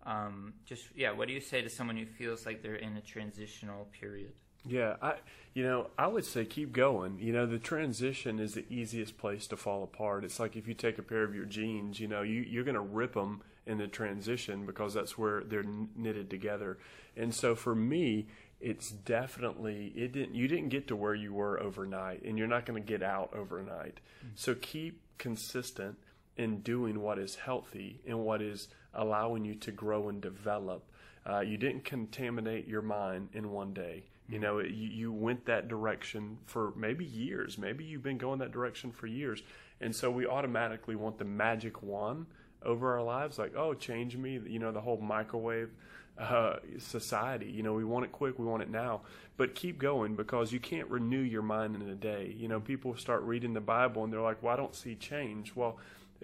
Um, 0.07 0.53
just 0.67 0.85
yeah, 0.95 1.13
what 1.13 1.29
do 1.29 1.35
you 1.35 1.41
say 1.41 1.63
to 1.63 1.71
someone 1.71 1.97
who 1.97 2.07
feels 2.07 2.45
like 2.45 2.63
they're 2.63 2.75
in 2.75 2.97
a 2.97 3.01
transitional 3.01 3.89
period? 3.99 4.33
Yeah, 4.67 4.97
I 5.01 5.15
you 5.55 5.63
know, 5.63 5.91
I 5.97 6.07
would 6.07 6.25
say 6.25 6.45
keep 6.45 6.73
going. 6.73 7.19
You 7.19 7.33
know, 7.33 7.47
the 7.47 7.59
transition 7.59 8.39
is 8.39 8.55
the 8.55 8.65
easiest 8.69 9.17
place 9.19 9.47
to 9.49 9.57
fall 9.57 9.83
apart. 9.83 10.25
It's 10.25 10.41
like 10.41 10.57
if 10.57 10.67
you 10.67 10.75
take 10.75 10.99
a 10.99 11.03
pair 11.03 11.23
of 11.23 11.35
your 11.35 11.45
jeans, 11.45 12.01
you 12.01 12.09
know, 12.09 12.23
you 12.23 12.41
you're 12.41 12.65
going 12.65 12.75
to 12.75 12.81
rip 12.81 13.15
them 13.15 13.43
in 13.67 13.79
the 13.79 13.87
transition 13.87 14.67
because 14.67 14.95
that's 14.95 15.17
where 15.17 15.43
they're 15.45 15.65
knitted 15.97 16.31
together. 16.31 16.79
And 17.17 17.35
so 17.35 17.55
for 17.55 17.75
me, 17.75 18.27
it's 18.61 18.91
definitely 18.91 19.93
it 19.97 20.13
didn't 20.13 20.35
you 20.35 20.49
didn't 20.49 20.69
get 20.71 20.89
to 20.89 20.97
where 20.97 21.15
you 21.15 21.35
were 21.35 21.61
overnight 21.61 22.23
and 22.25 22.39
you're 22.39 22.47
not 22.47 22.67
going 22.67 22.83
to 22.83 22.87
get 22.87 23.03
out 23.03 23.31
overnight. 23.35 24.01
Mm-hmm. 24.19 24.29
So 24.35 24.55
keep 24.55 25.01
consistent 25.19 25.97
in 26.37 26.61
doing 26.61 27.01
what 27.01 27.19
is 27.19 27.37
healthy 27.37 28.01
and 28.07 28.21
what 28.21 28.43
is 28.43 28.69
allowing 28.93 29.45
you 29.45 29.55
to 29.55 29.71
grow 29.71 30.09
and 30.09 30.21
develop. 30.21 30.85
Uh, 31.29 31.41
you 31.41 31.57
didn't 31.57 31.85
contaminate 31.85 32.67
your 32.67 32.83
mind 32.83 33.29
in 33.33 33.51
one 33.51 33.73
day. 33.73 34.05
You 34.29 34.39
know, 34.39 34.59
you, 34.61 34.89
you 34.89 35.13
went 35.13 35.45
that 35.47 35.69
direction 35.69 36.39
for 36.47 36.73
maybe 36.77 37.05
years. 37.05 37.59
Maybe 37.59 37.85
you've 37.85 38.03
been 38.03 38.19
going 38.19 38.39
that 38.39 38.53
direction 38.53 38.91
for 38.91 39.07
years. 39.07 39.43
And 39.81 39.95
so 39.95 40.11
we 40.11 40.27
automatically 40.27 40.97
want 40.97 41.19
the 41.19 41.25
magic 41.25 41.83
one 41.83 42.27
over 42.65 42.95
our 42.95 43.03
lives 43.03 43.39
like, 43.39 43.55
oh, 43.57 43.75
change 43.75 44.17
me. 44.17 44.41
You 44.47 44.59
know, 44.59 44.73
the 44.73 44.81
whole 44.81 44.99
microwave 44.99 45.71
uh, 46.19 46.57
society. 46.79 47.47
You 47.47 47.63
know, 47.63 47.73
we 47.73 47.85
want 47.85 48.05
it 48.05 48.13
quick, 48.13 48.39
we 48.39 48.47
want 48.47 48.63
it 48.63 48.71
now. 48.71 49.03
But 49.37 49.55
keep 49.55 49.79
going 49.79 50.15
because 50.15 50.53
you 50.53 50.61
can't 50.61 50.89
renew 50.89 51.21
your 51.21 51.43
mind 51.43 51.75
in 51.75 51.89
a 51.89 51.95
day. 51.95 52.35
You 52.39 52.49
know, 52.49 52.61
people 52.61 52.97
start 52.97 53.23
reading 53.23 53.53
the 53.53 53.61
Bible 53.61 54.05
and 54.05 54.13
they're 54.13 54.21
like, 54.21 54.43
well, 54.43 54.53
I 54.53 54.57
don't 54.57 54.75
see 54.75 54.95
change. 54.95 55.57
Well, 55.57 55.79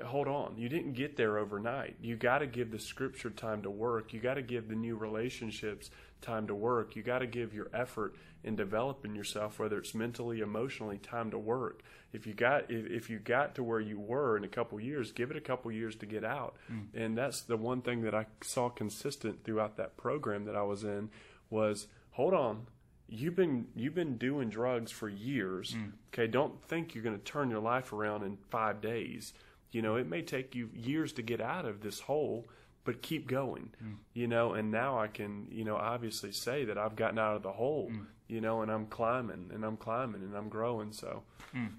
hold 0.04 0.28
on. 0.28 0.54
You 0.56 0.68
didn't 0.68 0.94
get 0.94 1.16
there 1.16 1.38
overnight. 1.38 1.96
You 2.00 2.16
got 2.16 2.38
to 2.38 2.46
give 2.46 2.70
the 2.70 2.78
scripture 2.78 3.30
time 3.30 3.62
to 3.62 3.70
work. 3.70 4.12
You 4.12 4.20
got 4.20 4.34
to 4.34 4.42
give 4.42 4.68
the 4.68 4.74
new 4.74 4.96
relationships 4.96 5.90
time 6.20 6.46
to 6.46 6.54
work. 6.54 6.96
You 6.96 7.02
got 7.02 7.20
to 7.20 7.26
give 7.26 7.54
your 7.54 7.68
effort 7.72 8.14
in 8.42 8.56
developing 8.56 9.14
yourself, 9.14 9.58
whether 9.58 9.78
it's 9.78 9.94
mentally, 9.94 10.40
emotionally, 10.40 10.98
time 10.98 11.30
to 11.30 11.38
work. 11.38 11.82
If 12.12 12.26
you 12.26 12.34
got 12.34 12.70
if, 12.70 12.86
if 12.86 13.10
you 13.10 13.18
got 13.18 13.54
to 13.56 13.62
where 13.62 13.80
you 13.80 13.98
were 13.98 14.36
in 14.36 14.44
a 14.44 14.48
couple 14.48 14.80
years, 14.80 15.12
give 15.12 15.30
it 15.30 15.36
a 15.36 15.40
couple 15.40 15.70
years 15.70 15.96
to 15.96 16.06
get 16.06 16.24
out. 16.24 16.56
Mm. 16.70 16.86
And 16.94 17.18
that's 17.18 17.42
the 17.42 17.56
one 17.56 17.82
thing 17.82 18.02
that 18.02 18.14
I 18.14 18.26
saw 18.42 18.68
consistent 18.68 19.44
throughout 19.44 19.76
that 19.76 19.96
program 19.96 20.44
that 20.46 20.56
I 20.56 20.62
was 20.62 20.84
in 20.84 21.10
was 21.50 21.86
hold 22.12 22.34
on. 22.34 22.66
You've 23.08 23.36
been 23.36 23.66
you've 23.74 23.94
been 23.94 24.16
doing 24.16 24.48
drugs 24.50 24.90
for 24.90 25.08
years. 25.08 25.74
Mm. 25.74 25.92
Okay, 26.12 26.26
don't 26.26 26.62
think 26.64 26.94
you're 26.94 27.04
going 27.04 27.18
to 27.18 27.24
turn 27.24 27.50
your 27.50 27.60
life 27.60 27.92
around 27.92 28.24
in 28.24 28.38
5 28.50 28.80
days 28.80 29.32
you 29.72 29.82
know, 29.82 29.96
it 29.96 30.06
may 30.06 30.22
take 30.22 30.54
you 30.54 30.70
years 30.74 31.12
to 31.14 31.22
get 31.22 31.40
out 31.40 31.64
of 31.64 31.80
this 31.80 32.00
hole, 32.00 32.48
but 32.84 33.02
keep 33.02 33.28
going. 33.28 33.70
Mm. 33.82 33.96
You 34.14 34.26
know, 34.26 34.54
and 34.54 34.70
now 34.70 34.98
I 34.98 35.06
can, 35.06 35.48
you 35.50 35.64
know, 35.64 35.76
obviously 35.76 36.32
say 36.32 36.64
that 36.64 36.78
I've 36.78 36.96
gotten 36.96 37.18
out 37.18 37.36
of 37.36 37.42
the 37.42 37.52
hole, 37.52 37.90
mm. 37.92 38.06
you 38.28 38.40
know, 38.40 38.62
and 38.62 38.70
I'm 38.70 38.86
climbing 38.86 39.50
and 39.52 39.64
I'm 39.64 39.76
climbing 39.76 40.22
and 40.22 40.36
I'm 40.36 40.48
growing. 40.48 40.92
So, 40.92 41.22
mm. 41.54 41.70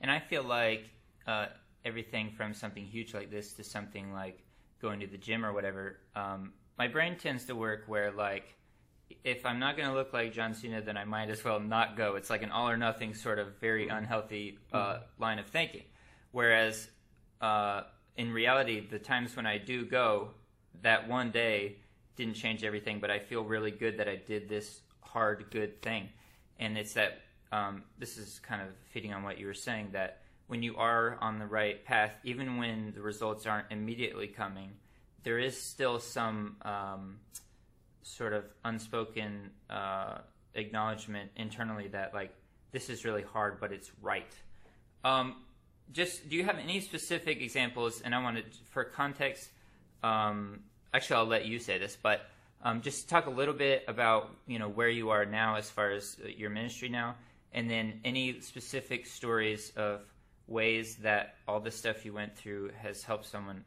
and 0.00 0.10
I 0.10 0.20
feel 0.20 0.42
like 0.42 0.88
uh, 1.26 1.46
everything 1.84 2.30
from 2.30 2.54
something 2.54 2.84
huge 2.84 3.14
like 3.14 3.30
this 3.30 3.52
to 3.54 3.64
something 3.64 4.12
like 4.12 4.42
going 4.80 5.00
to 5.00 5.06
the 5.06 5.18
gym 5.18 5.44
or 5.44 5.52
whatever, 5.52 5.98
um, 6.14 6.52
my 6.78 6.88
brain 6.88 7.16
tends 7.16 7.44
to 7.46 7.54
work 7.54 7.84
where 7.86 8.10
like 8.10 8.56
if 9.22 9.44
I'm 9.46 9.58
not 9.58 9.76
going 9.76 9.88
to 9.88 9.94
look 9.94 10.12
like 10.12 10.32
John 10.32 10.54
Cena, 10.54 10.80
then 10.82 10.96
I 10.96 11.04
might 11.04 11.30
as 11.30 11.44
well 11.44 11.60
not 11.60 11.96
go. 11.96 12.16
It's 12.16 12.30
like 12.30 12.42
an 12.42 12.50
all 12.50 12.68
or 12.68 12.76
nothing 12.76 13.14
sort 13.14 13.38
of 13.38 13.58
very 13.60 13.88
mm. 13.88 13.96
unhealthy 13.96 14.58
uh, 14.72 14.78
mm. 14.78 15.00
line 15.18 15.38
of 15.38 15.46
thinking. 15.46 15.84
Whereas 16.32 16.88
uh, 17.44 17.84
in 18.16 18.32
reality, 18.32 18.86
the 18.88 18.98
times 18.98 19.36
when 19.36 19.44
I 19.44 19.58
do 19.58 19.84
go, 19.84 20.30
that 20.80 21.08
one 21.08 21.30
day 21.30 21.76
didn't 22.16 22.34
change 22.34 22.64
everything, 22.64 23.00
but 23.00 23.10
I 23.10 23.18
feel 23.18 23.44
really 23.44 23.70
good 23.70 23.98
that 23.98 24.08
I 24.08 24.16
did 24.16 24.48
this 24.48 24.80
hard, 25.02 25.50
good 25.50 25.82
thing. 25.82 26.08
And 26.58 26.78
it's 26.78 26.94
that 26.94 27.20
um, 27.52 27.82
this 27.98 28.16
is 28.16 28.38
kind 28.38 28.62
of 28.62 28.68
feeding 28.90 29.12
on 29.12 29.22
what 29.22 29.38
you 29.38 29.46
were 29.46 29.52
saying 29.52 29.90
that 29.92 30.22
when 30.46 30.62
you 30.62 30.76
are 30.76 31.18
on 31.20 31.38
the 31.38 31.46
right 31.46 31.84
path, 31.84 32.12
even 32.24 32.56
when 32.56 32.92
the 32.94 33.02
results 33.02 33.44
aren't 33.44 33.70
immediately 33.70 34.26
coming, 34.26 34.70
there 35.22 35.38
is 35.38 35.60
still 35.60 35.98
some 35.98 36.56
um, 36.62 37.18
sort 38.02 38.32
of 38.32 38.44
unspoken 38.64 39.50
uh, 39.68 40.18
acknowledgement 40.54 41.30
internally 41.36 41.88
that 41.88 42.14
like 42.14 42.32
this 42.72 42.88
is 42.88 43.04
really 43.04 43.22
hard, 43.22 43.60
but 43.60 43.70
it's 43.70 43.90
right. 44.00 44.32
Um, 45.04 45.36
just 45.92 46.28
do 46.28 46.36
you 46.36 46.44
have 46.44 46.58
any 46.58 46.80
specific 46.80 47.40
examples? 47.40 48.00
And 48.00 48.14
I 48.14 48.22
wanted 48.22 48.44
for 48.70 48.84
context. 48.84 49.50
Um, 50.02 50.60
actually, 50.92 51.16
I'll 51.16 51.26
let 51.26 51.46
you 51.46 51.58
say 51.58 51.78
this, 51.78 51.96
but 52.00 52.22
um, 52.62 52.80
just 52.80 53.08
talk 53.08 53.26
a 53.26 53.30
little 53.30 53.54
bit 53.54 53.84
about 53.88 54.30
you 54.46 54.58
know 54.58 54.68
where 54.68 54.88
you 54.88 55.10
are 55.10 55.24
now 55.24 55.56
as 55.56 55.70
far 55.70 55.90
as 55.90 56.16
uh, 56.24 56.28
your 56.28 56.50
ministry 56.50 56.88
now, 56.88 57.16
and 57.52 57.70
then 57.70 58.00
any 58.04 58.40
specific 58.40 59.06
stories 59.06 59.72
of 59.76 60.00
ways 60.46 60.96
that 60.96 61.36
all 61.48 61.60
the 61.60 61.70
stuff 61.70 62.04
you 62.04 62.12
went 62.12 62.36
through 62.36 62.70
has 62.82 63.02
helped 63.02 63.26
someone 63.26 63.64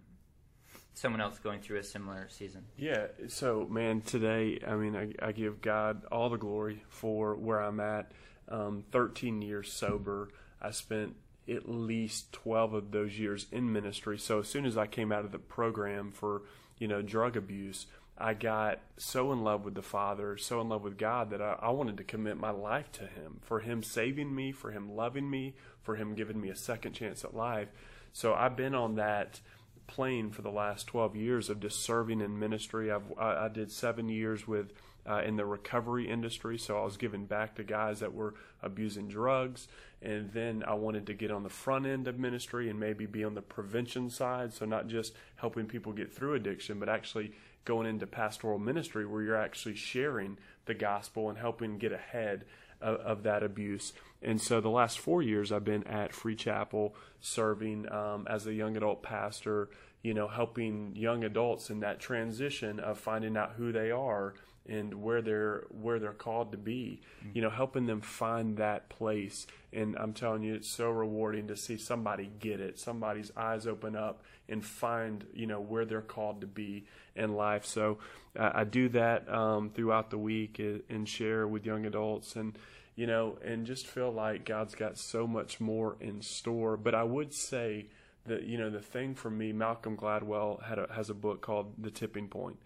someone 0.98 1.22
else 1.22 1.38
going 1.38 1.62
through 1.62 1.78
a 1.78 1.84
similar 1.84 2.28
season. 2.30 2.66
Yeah. 2.76 3.08
So, 3.28 3.68
man, 3.70 4.02
today, 4.02 4.60
I 4.68 4.76
mean, 4.76 4.96
I, 4.96 5.28
I 5.28 5.32
give 5.32 5.62
God 5.62 6.06
all 6.12 6.30
the 6.30 6.38
glory 6.38 6.84
for 6.90 7.36
where 7.36 7.60
I'm 7.60 7.80
at. 7.80 8.12
Um, 8.50 8.84
13 8.92 9.42
years 9.42 9.72
sober. 9.72 10.30
I 10.60 10.72
spent 10.72 11.16
at 11.50 11.70
least 11.70 12.32
12 12.34 12.74
of 12.74 12.92
those 12.92 13.18
years 13.18 13.48
in 13.52 13.72
ministry. 13.72 14.18
So 14.18 14.40
as 14.40 14.48
soon 14.48 14.66
as 14.66 14.78
I 14.78 14.88
came 14.88 15.12
out 15.12 15.26
of 15.26 15.32
the 15.32 15.40
program 15.40 16.12
for, 16.12 16.44
you 16.78 16.88
know, 16.88 17.02
drug 17.02 17.38
abuse, 17.38 17.86
I 18.18 18.34
got 18.34 18.80
so 18.98 19.32
in 19.32 19.44
love 19.44 19.64
with 19.64 19.76
the 19.76 19.84
Father, 19.84 20.38
so 20.38 20.60
in 20.60 20.70
love 20.70 20.84
with 20.84 20.98
God 20.98 21.30
that 21.30 21.42
I, 21.42 21.58
I, 21.62 21.70
wanted 21.70 21.98
to 21.98 22.04
commit 22.04 22.38
my 22.38 22.50
life 22.50 22.92
to 22.94 23.06
Him, 23.06 23.40
for 23.44 23.60
Him 23.60 23.84
saving 23.84 24.34
me, 24.34 24.52
for 24.52 24.72
Him 24.72 24.96
loving 24.96 25.30
me, 25.30 25.54
for 25.84 25.96
Him 25.96 26.16
giving 26.16 26.42
me 26.42 26.50
a 26.50 26.56
second 26.56 26.94
chance 26.94 27.24
at 27.24 27.36
life. 27.36 27.68
So 28.14 28.34
I've 28.34 28.56
been 28.56 28.74
on 28.74 28.96
that 28.96 29.40
plane 29.86 30.32
for 30.32 30.42
the 30.42 30.50
last 30.50 30.88
12 30.88 31.16
years 31.16 31.50
of 31.50 31.60
just 31.60 31.84
serving 31.84 32.22
in 32.22 32.40
ministry. 32.40 32.92
I've, 32.92 33.04
I, 33.20 33.46
I 33.46 33.48
did 33.50 33.72
seven 33.72 34.10
years 34.10 34.48
with 34.48 34.74
uh, 35.08 35.22
in 35.26 35.36
the 35.36 35.46
recovery 35.46 36.10
industry. 36.10 36.58
So 36.58 36.78
I 36.78 36.84
was 36.84 36.98
giving 36.98 37.26
back 37.26 37.56
to 37.56 37.63
guys 37.63 38.00
that 38.00 38.13
were 38.13 38.36
abusing 38.62 39.08
drugs. 39.08 39.67
And 40.02 40.32
then 40.32 40.63
I 40.67 40.74
wanted 40.74 41.08
to 41.08 41.13
get 41.13 41.32
on 41.32 41.43
the 41.43 41.50
front 41.50 41.86
end 41.86 42.08
of 42.08 42.20
ministry 42.20 42.70
and 42.70 42.80
maybe 42.80 43.06
be 43.06 43.24
on 43.24 43.36
the 43.36 43.41
prevention 43.41 44.10
side. 44.10 44.54
So 44.54 44.65
not 44.65 44.88
just 44.88 45.13
helping 45.38 45.65
people 45.65 45.93
get 45.93 46.13
through 46.13 46.36
addiction, 46.36 46.80
but 46.80 46.89
actually 46.89 47.32
going 47.65 47.88
into 47.88 48.08
pastoral 48.08 48.60
ministry 48.60 49.06
where 49.06 49.22
you're 49.22 49.36
actually 49.36 49.76
sharing 49.76 50.38
the 50.65 50.74
gospel 50.74 51.30
and 51.30 51.38
helping 51.38 51.78
get 51.78 51.91
ahead 51.91 52.46
of, 52.82 52.96
of 52.98 53.24
that 53.24 53.43
abuse. 53.43 53.93
And 54.22 54.41
so 54.41 54.62
the 54.62 54.70
last 54.70 55.00
four 55.00 55.22
years 55.22 55.52
I've 55.52 55.65
been 55.65 55.86
at 55.86 56.13
Free 56.13 56.36
Chapel 56.36 56.96
serving 57.20 57.91
um, 57.91 58.28
as 58.30 58.48
a 58.48 58.54
young 58.54 58.78
adult 58.78 59.04
pastor, 59.04 59.70
you 60.08 60.13
know, 60.13 60.30
helping 60.30 60.96
young 60.96 61.26
adults 61.26 61.70
in 61.70 61.82
that 61.82 62.00
transition 62.00 62.80
of 62.80 62.98
finding 62.98 63.36
out 63.36 63.52
who 63.58 63.74
they 63.74 63.91
are 63.91 64.36
and 64.65 64.93
where 65.04 65.22
they're 65.22 65.65
where 65.70 66.00
they're 66.00 66.13
called 66.13 66.54
to 66.54 66.58
be 66.58 67.02
mm-hmm. 67.20 67.32
you 67.34 67.41
know 67.41 67.50
helping 67.50 67.86
them 67.86 68.00
find 68.00 68.56
that 68.58 68.88
place. 68.88 69.48
And 69.74 69.98
i'm 69.98 70.13
telling 70.13 70.43
you 70.43 70.56
it's 70.56 70.70
so 70.70 70.89
rewarding 70.89 71.50
to 71.50 71.58
see 71.58 71.78
somebody 71.78 72.30
get 72.39 72.62
it 72.62 72.80
somebody's 72.80 73.32
eyes 73.36 73.67
open 73.67 73.98
up 73.98 74.24
and 74.48 74.63
find 74.63 75.26
you 75.34 75.46
know 75.46 75.60
where 75.60 75.84
they're 75.84 76.02
called 76.02 76.39
to 76.41 76.48
be 76.48 76.86
in 77.13 77.34
life. 77.34 77.65
So 77.65 77.98
uh, 78.39 78.52
i 78.54 78.63
do 78.63 78.88
that 78.89 79.28
um, 79.30 79.72
throughout 79.72 80.10
the 80.10 80.17
week 80.17 80.60
and 80.89 81.08
share 81.08 81.46
with 81.46 81.65
young 81.65 81.86
adults 81.86 82.38
and 82.38 82.58
you 82.96 83.08
know 83.08 83.38
and 83.43 83.65
just 83.65 83.88
feel 83.88 84.12
like 84.12 84.46
god's 84.46 84.74
got 84.74 84.98
so 84.98 85.28
much 85.28 85.60
more 85.60 85.98
in 86.00 86.22
store. 86.22 86.78
But 86.78 86.96
i 86.96 87.04
would 87.04 87.34
say 87.34 87.88
that 88.28 88.44
you 88.44 88.58
know 88.58 88.70
the 88.70 88.82
thing 88.82 89.16
for 89.16 89.30
me 89.30 89.52
malcolm 89.52 89.98
gladwell 89.98 90.63
had 90.63 90.80
a, 90.80 90.88
has 90.94 91.10
a 91.10 91.13
book 91.13 91.42
called 91.42 91.74
the 91.78 91.92
tipping 91.92 92.28
point. 92.28 92.58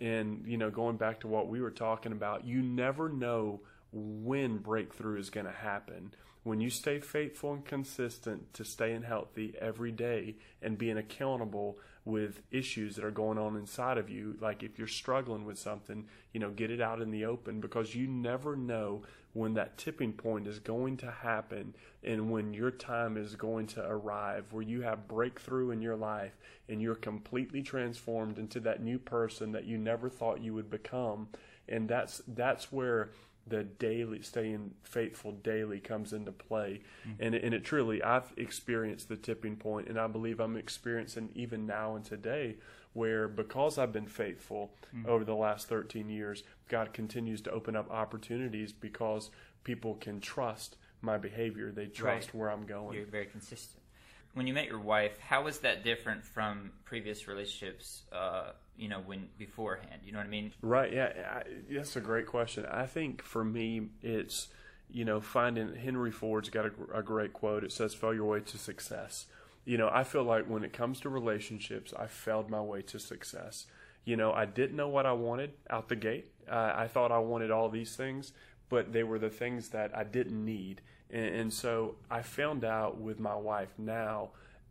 And 0.00 0.44
you 0.46 0.58
know 0.58 0.70
going 0.70 0.96
back 0.96 1.20
to 1.20 1.28
what 1.28 1.48
we 1.48 1.60
were 1.60 1.70
talking 1.70 2.12
about 2.12 2.44
you 2.44 2.62
never 2.62 3.08
know 3.08 3.60
when 3.92 4.58
breakthrough 4.58 5.18
is 5.18 5.30
going 5.30 5.46
to 5.46 5.52
happen. 5.52 6.12
When 6.42 6.60
you 6.60 6.68
stay 6.68 7.00
faithful 7.00 7.54
and 7.54 7.64
consistent 7.64 8.52
to 8.54 8.64
staying 8.64 9.02
healthy 9.02 9.54
every 9.58 9.92
day 9.92 10.36
and 10.60 10.76
being 10.76 10.98
accountable 10.98 11.78
with 12.04 12.42
issues 12.50 12.96
that 12.96 13.04
are 13.04 13.10
going 13.10 13.38
on 13.38 13.56
inside 13.56 13.98
of 13.98 14.10
you. 14.10 14.36
Like 14.40 14.62
if 14.62 14.78
you're 14.78 14.86
struggling 14.86 15.44
with 15.44 15.58
something, 15.58 16.06
you 16.32 16.40
know, 16.40 16.50
get 16.50 16.70
it 16.70 16.80
out 16.80 17.00
in 17.00 17.10
the 17.10 17.24
open 17.24 17.60
because 17.60 17.94
you 17.94 18.06
never 18.06 18.56
know 18.56 19.02
when 19.32 19.54
that 19.54 19.76
tipping 19.76 20.12
point 20.12 20.46
is 20.46 20.58
going 20.58 20.96
to 20.98 21.10
happen 21.10 21.74
and 22.04 22.30
when 22.30 22.54
your 22.54 22.70
time 22.70 23.16
is 23.16 23.34
going 23.34 23.66
to 23.66 23.84
arrive 23.84 24.44
where 24.52 24.62
you 24.62 24.82
have 24.82 25.08
breakthrough 25.08 25.70
in 25.70 25.82
your 25.82 25.96
life 25.96 26.36
and 26.68 26.80
you're 26.80 26.94
completely 26.94 27.60
transformed 27.60 28.38
into 28.38 28.60
that 28.60 28.82
new 28.82 28.98
person 28.98 29.50
that 29.52 29.64
you 29.64 29.76
never 29.76 30.08
thought 30.08 30.40
you 30.40 30.54
would 30.54 30.70
become 30.70 31.28
and 31.68 31.88
that's 31.88 32.22
that's 32.28 32.70
where 32.70 33.10
the 33.46 33.62
daily 33.62 34.22
staying 34.22 34.72
faithful 34.82 35.32
daily 35.32 35.78
comes 35.78 36.12
into 36.12 36.32
play 36.32 36.80
mm-hmm. 37.06 37.22
and, 37.22 37.34
and 37.34 37.54
it 37.54 37.64
truly 37.64 38.02
i've 38.02 38.32
experienced 38.36 39.08
the 39.08 39.16
tipping 39.16 39.56
point 39.56 39.88
and 39.88 39.98
i 39.98 40.06
believe 40.06 40.40
i'm 40.40 40.56
experiencing 40.56 41.28
even 41.34 41.66
now 41.66 41.94
and 41.94 42.04
today 42.04 42.56
where 42.92 43.28
because 43.28 43.78
i've 43.78 43.92
been 43.92 44.06
faithful 44.06 44.72
mm-hmm. 44.94 45.08
over 45.08 45.24
the 45.24 45.34
last 45.34 45.68
13 45.68 46.08
years 46.08 46.42
god 46.68 46.92
continues 46.92 47.40
to 47.40 47.50
open 47.50 47.76
up 47.76 47.90
opportunities 47.90 48.72
because 48.72 49.30
people 49.62 49.94
can 49.94 50.20
trust 50.20 50.76
my 51.02 51.18
behavior 51.18 51.70
they 51.70 51.86
trust 51.86 52.28
right. 52.28 52.34
where 52.34 52.50
i'm 52.50 52.64
going 52.64 52.96
you're 52.96 53.06
very 53.06 53.26
consistent 53.26 53.83
when 54.34 54.46
you 54.46 54.52
met 54.52 54.66
your 54.66 54.80
wife 54.80 55.18
how 55.18 55.42
was 55.44 55.60
that 55.60 55.82
different 55.82 56.22
from 56.22 56.70
previous 56.84 57.26
relationships 57.26 58.02
uh, 58.12 58.50
you 58.76 58.88
know 58.88 59.00
when 59.06 59.28
beforehand? 59.38 60.00
You 60.04 60.12
know 60.12 60.18
what 60.18 60.26
i 60.26 60.30
mean? 60.30 60.52
Right 60.60 60.92
yeah 60.92 61.12
I, 61.36 61.42
that's 61.70 61.96
a 61.96 62.00
great 62.00 62.26
question. 62.26 62.66
I 62.66 62.86
think 62.86 63.22
for 63.22 63.44
me 63.44 63.88
it's 64.02 64.48
you 64.90 65.04
know 65.04 65.20
finding 65.20 65.74
henry 65.74 66.10
ford's 66.10 66.50
got 66.50 66.66
a, 66.66 66.72
a 66.98 67.02
great 67.02 67.32
quote. 67.32 67.64
It 67.64 67.72
says 67.72 67.94
fail 67.94 68.14
your 68.14 68.26
way 68.26 68.40
to 68.40 68.58
success. 68.58 69.26
You 69.64 69.78
know 69.78 69.88
i 69.92 70.04
feel 70.04 70.24
like 70.24 70.46
when 70.46 70.64
it 70.64 70.72
comes 70.72 71.00
to 71.00 71.08
relationships 71.08 71.94
i 71.98 72.06
failed 72.06 72.50
my 72.50 72.60
way 72.60 72.82
to 72.82 72.98
success. 72.98 73.66
You 74.04 74.16
know 74.16 74.32
i 74.32 74.44
didn't 74.44 74.76
know 74.76 74.88
what 74.88 75.06
i 75.06 75.12
wanted 75.12 75.52
out 75.70 75.88
the 75.88 75.96
gate. 75.96 76.32
Uh, 76.50 76.72
i 76.76 76.86
thought 76.86 77.12
i 77.12 77.18
wanted 77.18 77.50
all 77.50 77.68
these 77.68 77.96
things 77.96 78.32
but 78.68 78.92
they 78.92 79.02
were 79.02 79.18
the 79.18 79.30
things 79.30 79.68
that 79.70 79.96
i 79.96 80.02
didn't 80.04 80.44
need 80.44 80.80
and, 81.14 81.34
and 81.36 81.52
so 81.52 81.94
i 82.10 82.20
found 82.20 82.64
out 82.64 83.00
with 83.00 83.18
my 83.18 83.34
wife 83.34 83.72
now 83.78 84.28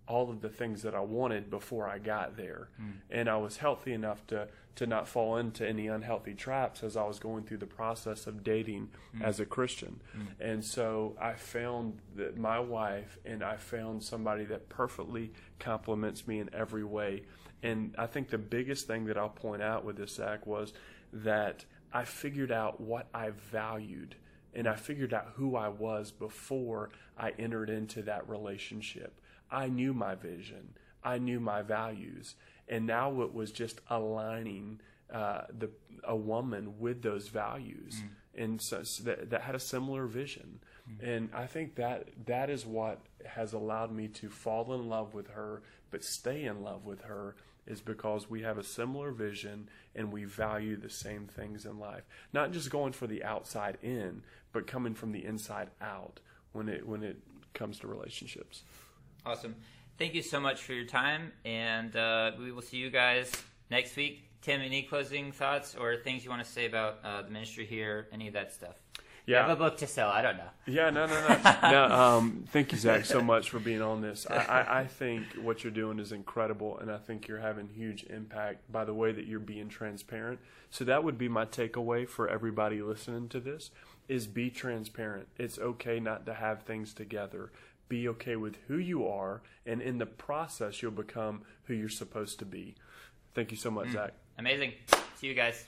all 0.07 0.29
of 0.29 0.41
the 0.41 0.49
things 0.49 0.81
that 0.81 0.93
I 0.93 0.99
wanted 0.99 1.49
before 1.49 1.87
I 1.87 1.97
got 1.97 2.35
there. 2.35 2.69
Mm. 2.81 2.93
And 3.09 3.29
I 3.29 3.37
was 3.37 3.57
healthy 3.57 3.93
enough 3.93 4.25
to, 4.27 4.47
to 4.75 4.85
not 4.85 5.07
fall 5.07 5.37
into 5.37 5.67
any 5.67 5.87
unhealthy 5.87 6.33
traps 6.33 6.83
as 6.83 6.97
I 6.97 7.03
was 7.05 7.19
going 7.19 7.43
through 7.43 7.57
the 7.57 7.65
process 7.65 8.27
of 8.27 8.43
dating 8.43 8.89
mm. 9.15 9.23
as 9.23 9.39
a 9.39 9.45
Christian. 9.45 10.01
Mm. 10.17 10.27
And 10.39 10.65
so 10.65 11.15
I 11.21 11.33
found 11.33 11.99
that 12.15 12.37
my 12.37 12.59
wife 12.59 13.17
and 13.25 13.43
I 13.43 13.55
found 13.55 14.03
somebody 14.03 14.43
that 14.45 14.67
perfectly 14.67 15.31
complements 15.59 16.27
me 16.27 16.39
in 16.39 16.49
every 16.53 16.83
way. 16.83 17.23
And 17.61 17.95
I 17.97 18.07
think 18.07 18.29
the 18.29 18.37
biggest 18.37 18.87
thing 18.87 19.05
that 19.05 19.17
I'll 19.17 19.29
point 19.29 19.61
out 19.61 19.85
with 19.85 19.95
this, 19.95 20.15
Zach, 20.15 20.45
was 20.45 20.73
that 21.13 21.63
I 21.93 22.03
figured 22.03 22.51
out 22.51 22.81
what 22.81 23.07
I 23.13 23.29
valued 23.29 24.15
and 24.55 24.67
I 24.67 24.75
figured 24.75 25.13
out 25.13 25.33
who 25.35 25.55
I 25.55 25.69
was 25.69 26.11
before 26.11 26.89
I 27.17 27.31
entered 27.39 27.69
into 27.69 28.01
that 28.03 28.27
relationship. 28.29 29.19
I 29.51 29.67
knew 29.67 29.93
my 29.93 30.15
vision, 30.15 30.73
I 31.03 31.17
knew 31.17 31.39
my 31.39 31.61
values, 31.61 32.35
and 32.67 32.85
now 32.85 33.21
it 33.21 33.33
was 33.33 33.51
just 33.51 33.81
aligning 33.89 34.79
uh, 35.11 35.43
the 35.57 35.69
a 36.03 36.15
woman 36.15 36.79
with 36.79 37.01
those 37.01 37.27
values, 37.27 38.01
mm. 38.01 38.41
and 38.41 38.61
so, 38.61 38.83
so, 38.83 39.03
that 39.03 39.29
that 39.29 39.41
had 39.41 39.55
a 39.55 39.59
similar 39.59 40.07
vision. 40.07 40.59
Mm. 40.89 41.07
And 41.07 41.29
I 41.33 41.45
think 41.45 41.75
that 41.75 42.09
that 42.25 42.49
is 42.49 42.65
what 42.65 42.99
has 43.25 43.53
allowed 43.53 43.91
me 43.91 44.07
to 44.09 44.29
fall 44.29 44.73
in 44.73 44.89
love 44.89 45.13
with 45.13 45.27
her, 45.29 45.61
but 45.91 46.03
stay 46.03 46.45
in 46.45 46.63
love 46.63 46.85
with 46.85 47.01
her 47.03 47.35
is 47.65 47.81
because 47.81 48.29
we 48.29 48.41
have 48.41 48.57
a 48.57 48.63
similar 48.63 49.11
vision 49.11 49.69
and 49.95 50.11
we 50.11 50.25
value 50.25 50.75
the 50.77 50.89
same 50.89 51.27
things 51.27 51.65
in 51.65 51.79
life. 51.79 52.03
Not 52.33 52.51
just 52.51 52.69
going 52.69 52.93
for 52.93 53.07
the 53.07 53.23
outside 53.23 53.77
in, 53.81 54.23
but 54.51 54.67
coming 54.67 54.93
from 54.93 55.11
the 55.11 55.25
inside 55.25 55.69
out 55.81 56.19
when 56.51 56.69
it 56.69 56.87
when 56.87 57.03
it 57.03 57.17
comes 57.53 57.79
to 57.79 57.87
relationships. 57.87 58.63
Awesome. 59.25 59.55
Thank 59.97 60.15
you 60.15 60.21
so 60.21 60.39
much 60.39 60.61
for 60.61 60.73
your 60.73 60.85
time, 60.85 61.31
and 61.45 61.95
uh, 61.95 62.31
we 62.39 62.51
will 62.51 62.63
see 62.63 62.77
you 62.77 62.89
guys 62.89 63.31
next 63.69 63.95
week. 63.95 64.27
Tim, 64.41 64.59
any 64.59 64.81
closing 64.81 65.31
thoughts 65.31 65.75
or 65.75 65.95
things 65.97 66.23
you 66.23 66.29
want 66.29 66.43
to 66.43 66.51
say 66.51 66.65
about 66.65 66.99
uh, 67.03 67.21
the 67.21 67.29
ministry 67.29 67.65
here? 67.65 68.07
Any 68.11 68.27
of 68.27 68.33
that 68.33 68.51
stuff? 68.51 68.75
Yeah, 69.25 69.43
you 69.43 69.49
have 69.49 69.57
a 69.57 69.63
book 69.63 69.77
to 69.77 69.87
sell. 69.87 70.09
I 70.09 70.21
don't 70.21 70.37
know. 70.37 70.49
Yeah, 70.65 70.89
no, 70.89 71.05
no, 71.05 71.27
no. 71.27 71.57
no 71.71 71.85
um, 71.85 72.45
thank 72.49 72.71
you, 72.71 72.77
Zach, 72.77 73.05
so 73.05 73.21
much 73.21 73.49
for 73.49 73.59
being 73.59 73.81
on 73.81 74.01
this. 74.01 74.27
I, 74.29 74.35
I, 74.35 74.79
I, 74.81 74.85
think 74.85 75.25
what 75.41 75.63
you're 75.63 75.71
doing 75.71 75.99
is 75.99 76.11
incredible, 76.11 76.77
and 76.79 76.91
I 76.91 76.97
think 76.97 77.27
you're 77.27 77.39
having 77.39 77.69
huge 77.69 78.03
impact 78.03 78.69
by 78.71 78.83
the 78.83 78.93
way 78.93 79.11
that 79.13 79.25
you're 79.25 79.39
being 79.39 79.69
transparent. 79.69 80.39
So 80.69 80.83
that 80.85 81.03
would 81.03 81.17
be 81.17 81.29
my 81.29 81.45
takeaway 81.45 82.07
for 82.07 82.27
everybody 82.27 82.81
listening 82.81 83.29
to 83.29 83.39
this: 83.39 83.71
is 84.09 84.27
be 84.27 84.49
transparent. 84.49 85.27
It's 85.37 85.57
okay 85.57 85.99
not 85.99 86.25
to 86.25 86.33
have 86.33 86.63
things 86.63 86.93
together 86.93 87.51
be 87.93 88.07
okay 88.07 88.35
with 88.35 88.57
who 88.67 88.77
you 88.77 89.07
are, 89.07 89.43
and 89.67 89.79
in 89.81 89.99
the 89.99 90.05
process, 90.07 90.81
you'll 90.81 90.91
become 90.91 91.43
who 91.65 91.75
you're 91.75 91.89
supposed 91.89 92.39
to 92.39 92.45
be. 92.45 92.75
Thank 93.35 93.51
you 93.51 93.57
so 93.57 93.69
much, 93.69 93.89
mm. 93.89 93.93
Zach. 93.93 94.13
Amazing. 94.39 94.73
See 95.17 95.27
you 95.27 95.35
guys. 95.35 95.65